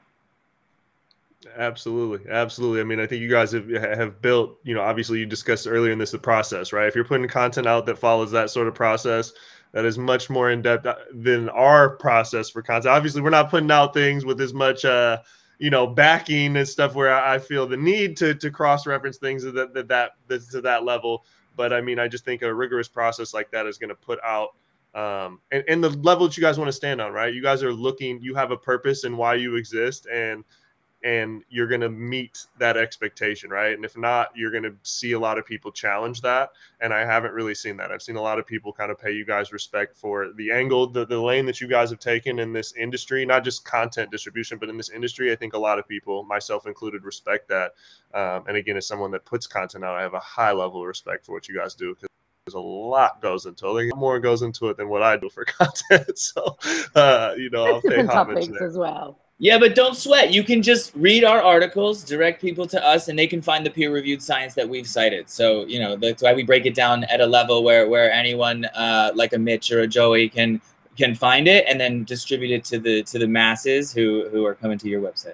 [1.58, 2.82] Absolutely, absolutely.
[2.82, 4.60] I mean, I think you guys have have built.
[4.64, 6.88] You know, obviously you discussed earlier in this the process, right?
[6.88, 9.34] If you're putting content out that follows that sort of process,
[9.72, 12.94] that is much more in depth uh, than our process for content.
[12.94, 14.86] Obviously, we're not putting out things with as much.
[14.86, 15.18] uh
[15.62, 19.44] you know backing and stuff where I feel the need to to cross reference things
[19.44, 21.24] that that, that to that level.
[21.56, 24.20] But I mean, I just think a rigorous process like that is going to put
[24.24, 24.50] out
[24.94, 27.34] um, and, and the level that you guys want to stand on, right?
[27.34, 30.44] You guys are looking, you have a purpose and why you exist, and
[31.04, 33.74] and you're going to meet that expectation, right?
[33.74, 36.52] And if not, you're going to see a lot of people challenge that.
[36.80, 37.92] And I haven't really seen that.
[37.92, 40.88] I've seen a lot of people kind of pay you guys respect for the angle,
[40.88, 44.58] the, the lane that you guys have taken in this industry, not just content distribution,
[44.60, 45.32] but in this industry.
[45.32, 47.74] I think a lot of people, myself included, respect that.
[48.14, 50.88] Um, and again, as someone that puts content out, I have a high level of
[50.88, 52.10] respect for what you guys do because
[52.46, 53.96] there's a lot goes into it.
[53.96, 56.18] More goes into it than what I do for content.
[56.18, 56.58] So,
[56.96, 58.64] uh, you know, I'll pay homage there.
[58.64, 59.20] as well.
[59.44, 60.32] Yeah, but don't sweat.
[60.32, 63.72] You can just read our articles, direct people to us, and they can find the
[63.72, 65.32] peer-reviewed science that we've cited.
[65.32, 68.66] So you know that's why we break it down at a level where where anyone
[68.66, 70.62] uh, like a Mitch or a Joey can
[70.96, 74.54] can find it and then distribute it to the to the masses who who are
[74.54, 75.34] coming to your website.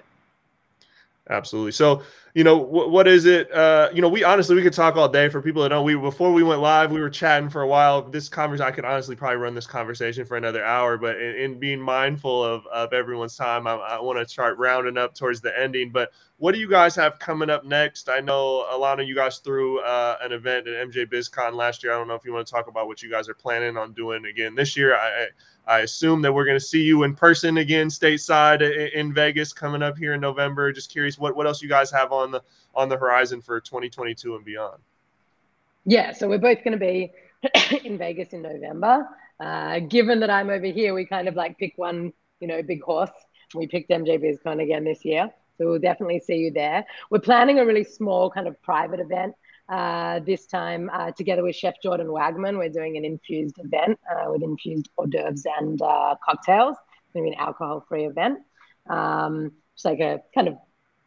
[1.28, 1.72] Absolutely.
[1.72, 2.02] So
[2.38, 5.08] you know what, what is it uh you know we honestly we could talk all
[5.08, 7.66] day for people that know we before we went live we were chatting for a
[7.66, 8.00] while.
[8.00, 11.58] This conversation i could honestly probably run this conversation for another hour but in, in
[11.58, 15.58] being mindful of of everyone's time i, I want to start rounding up towards the
[15.58, 18.08] ending but what do you guys have coming up next?
[18.08, 21.92] I know elana you guys threw uh, an event at mj bizcon last year.
[21.92, 23.92] I don't know if you want to talk about what you guys are planning on
[23.92, 24.94] doing again this year.
[24.94, 25.26] I
[25.66, 29.82] I assume that we're going to see you in person again, stateside in Vegas, coming
[29.82, 30.72] up here in November.
[30.72, 32.42] Just curious, what what else you guys have on the
[32.74, 34.80] on the horizon for 2022 and beyond?
[35.84, 37.12] Yeah, so we're both going to be
[37.84, 39.06] in Vegas in November.
[39.40, 42.82] Uh, given that I'm over here, we kind of like pick one, you know, big
[42.82, 43.10] horse.
[43.54, 46.84] We picked MJ BizCon again this year, so we'll definitely see you there.
[47.10, 49.34] We're planning a really small kind of private event
[49.68, 54.30] uh, this time, uh, together with Chef Jordan Wagman, we're doing an infused event uh,
[54.30, 56.76] with infused hors d'oeuvres and uh, cocktails.
[57.04, 58.38] It's going to be an alcohol-free event.
[58.88, 60.56] Um, it's like a kind of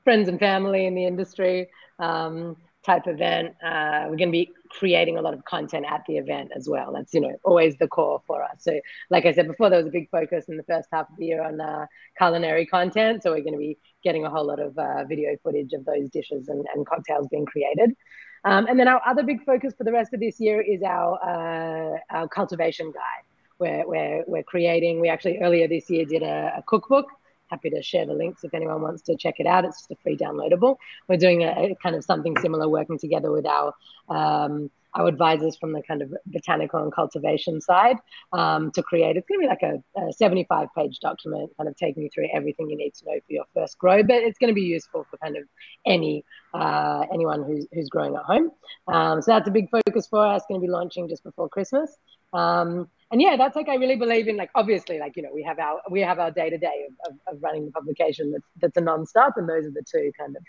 [0.04, 1.70] friends and family in the industry.
[2.00, 3.56] Um, type event.
[3.64, 6.92] Uh, we're going to be creating a lot of content at the event as well.
[6.94, 8.58] That's you know always the core for us.
[8.60, 8.80] So,
[9.10, 11.26] like I said before, there was a big focus in the first half of the
[11.26, 11.86] year on uh,
[12.18, 13.24] culinary content.
[13.24, 16.10] So we're going to be getting a whole lot of uh, video footage of those
[16.10, 17.96] dishes and, and cocktails being created.
[18.44, 21.20] Um, and then our other big focus for the rest of this year is our
[21.24, 23.26] uh, our cultivation guide.
[23.58, 25.02] Where we're, we're creating.
[25.02, 27.06] We actually earlier this year did a, a cookbook
[27.52, 29.66] happy to share the links if anyone wants to check it out.
[29.66, 30.78] It's just a free downloadable.
[31.08, 33.74] We're doing a, a kind of something similar, working together with our
[34.10, 37.98] um, our advisors from the kind of botanical and cultivation side
[38.34, 39.16] um, to create.
[39.16, 42.28] It's going to be like a, a, 75 page document, kind of taking you through
[42.34, 44.04] everything you need to know for your first grow.
[44.04, 45.44] But it's going to be useful for kind of
[45.86, 48.52] any uh, anyone who's who's growing at home.
[48.88, 50.44] Um, so that's a big focus for us.
[50.50, 51.98] Going to be launching just before Christmas.
[52.34, 54.38] Um, and yeah, that's like I really believe in.
[54.38, 56.88] Like obviously, like you know, we have our we have our day to day
[57.28, 60.44] of running the publication that's that's a non-stop, and those are the two kind of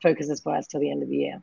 [0.00, 1.42] focuses for us till the end of the year.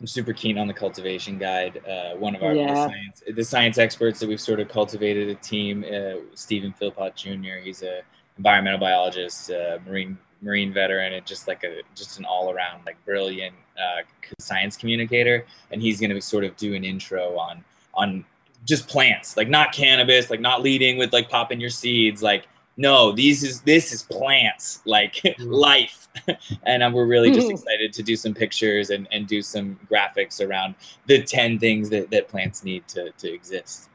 [0.00, 1.80] I'm super keen on the cultivation guide.
[1.86, 2.68] Uh, one of our yeah.
[2.68, 7.14] the, science, the science experts that we've sort of cultivated a team, uh, Stephen Philpott
[7.14, 7.62] Jr.
[7.62, 8.00] He's a
[8.36, 12.96] environmental biologist, uh, marine marine veteran, and just like a just an all around like
[13.04, 14.02] brilliant uh,
[14.38, 15.46] science communicator.
[15.70, 18.24] And he's going to sort of do an intro on on
[18.64, 22.46] just plants, like not cannabis, like not leading with like popping your seeds, like
[22.76, 25.44] no, these is this is plants, like mm-hmm.
[25.50, 26.08] life,
[26.64, 30.44] and um, we're really just excited to do some pictures and, and do some graphics
[30.44, 30.74] around
[31.06, 33.90] the ten things that, that plants need to to exist.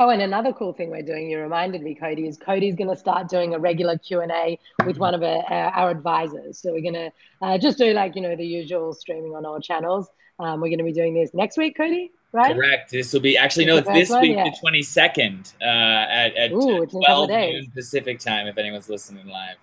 [0.00, 2.96] Oh, and another cool thing we're doing, you reminded me, Codi, is Codi's going to
[2.96, 6.60] start doing a regular Q&A with one of our, our advisors.
[6.60, 7.12] So we're going to
[7.42, 10.06] uh, just do like, you know, the usual streaming on all channels.
[10.38, 12.54] Um, we're going to be doing this next week, Codi right?
[12.54, 12.90] Correct.
[12.90, 16.86] This will be actually no, it's this week, the twenty second, uh, at at Ooh,
[16.86, 18.46] twelve noon Pacific time.
[18.46, 19.56] If anyone's listening live,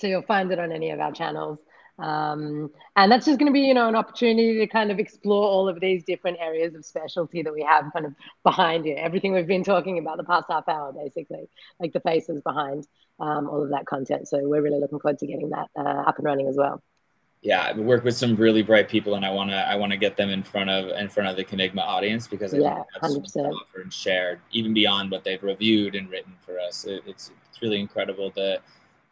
[0.00, 1.58] so you'll find it on any of our channels.
[1.98, 5.48] Um, and that's just going to be, you know, an opportunity to kind of explore
[5.48, 8.94] all of these different areas of specialty that we have kind of behind you.
[8.96, 11.48] Everything we've been talking about the past half hour, basically,
[11.80, 12.86] like the faces behind
[13.18, 14.28] um, all of that content.
[14.28, 16.82] So we're really looking forward to getting that uh, up and running as well
[17.42, 19.96] yeah, I work with some really bright people, and I want to I want to
[19.96, 23.22] get them in front of in front of the Cannigma audience because I yeah, think
[23.22, 26.84] that's offered and shared even beyond what they've reviewed and written for us.
[26.84, 28.60] It, it's it's really incredible the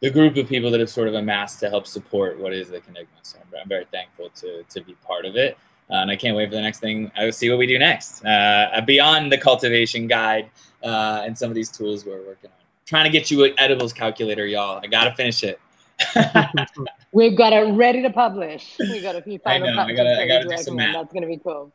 [0.01, 2.81] the group of people that have sort of amassed to help support what is the
[2.81, 3.21] Cannigma.
[3.21, 5.57] So I'm, I'm very thankful to to be part of it.
[5.89, 7.11] Uh, and I can't wait for the next thing.
[7.15, 8.25] I will see what we do next.
[8.25, 10.49] Uh, beyond the cultivation guide
[10.83, 12.57] uh, and some of these tools we're working on.
[12.85, 14.79] Trying to get you an edibles calculator, y'all.
[14.83, 15.59] I gotta finish it.
[17.11, 18.75] We've got it ready to publish.
[18.79, 19.81] We got a few final I know.
[19.81, 20.93] I gotta, I gotta do some math.
[20.93, 21.73] That's going to be cool.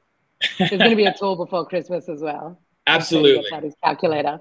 [0.58, 2.58] There's going to be a tool before Christmas as well.
[2.86, 3.44] Absolutely.
[3.60, 4.40] His calculator.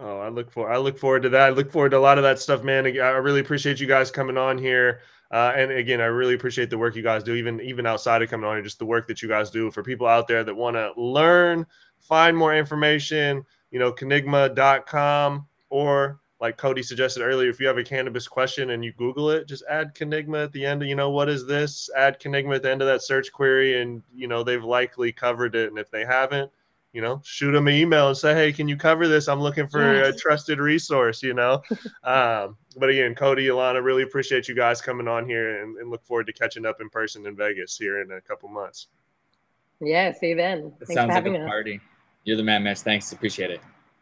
[0.00, 1.40] Oh, I look for I look forward to that.
[1.40, 2.86] I look forward to a lot of that stuff, man.
[2.86, 5.00] I really appreciate you guys coming on here.
[5.30, 8.30] Uh, and again, I really appreciate the work you guys do, even even outside of
[8.30, 10.54] coming on here, just the work that you guys do for people out there that
[10.54, 11.66] want to learn,
[11.98, 13.44] find more information.
[13.70, 18.84] You know, Cannigma.com or like Codi suggested earlier, if you have a cannabis question and
[18.84, 20.82] you Google it, just add Cannigma at the end.
[20.82, 21.90] Of, you know, what is this?
[21.96, 25.56] Add Cannigma at the end of that search query, and you know they've likely covered
[25.56, 25.68] it.
[25.68, 26.50] And if they haven't,
[26.92, 29.26] you know, shoot them an email and say, "Hey, can you cover this?
[29.26, 31.62] I'm looking for a trusted resource." You know.
[32.04, 36.04] um, but again, Codi, Elana, really appreciate you guys coming on here, and, and, look
[36.04, 38.86] forward to catching up in person in Vegas here in a couple months.
[39.80, 40.72] Yeah, see you then.
[40.80, 41.48] It sounds like a us.
[41.48, 41.80] party.
[42.22, 42.80] You're the man, Mesh.
[42.80, 43.60] Thanks, appreciate it.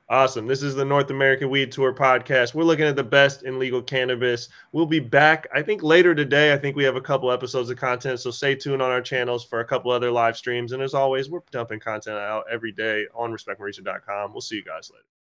[0.08, 0.46] Awesome.
[0.46, 2.54] This is the North American Weed Tour podcast.
[2.54, 4.48] We're looking at the best in legal cannabis.
[4.70, 6.52] We'll be back, I think, later today.
[6.52, 8.20] I think we have a couple episodes of content.
[8.20, 10.70] So stay tuned on our channels for a couple other live streams.
[10.70, 14.32] And as always, we're dumping content out every day on respectmyregion.com.
[14.32, 15.15] We'll see you guys later.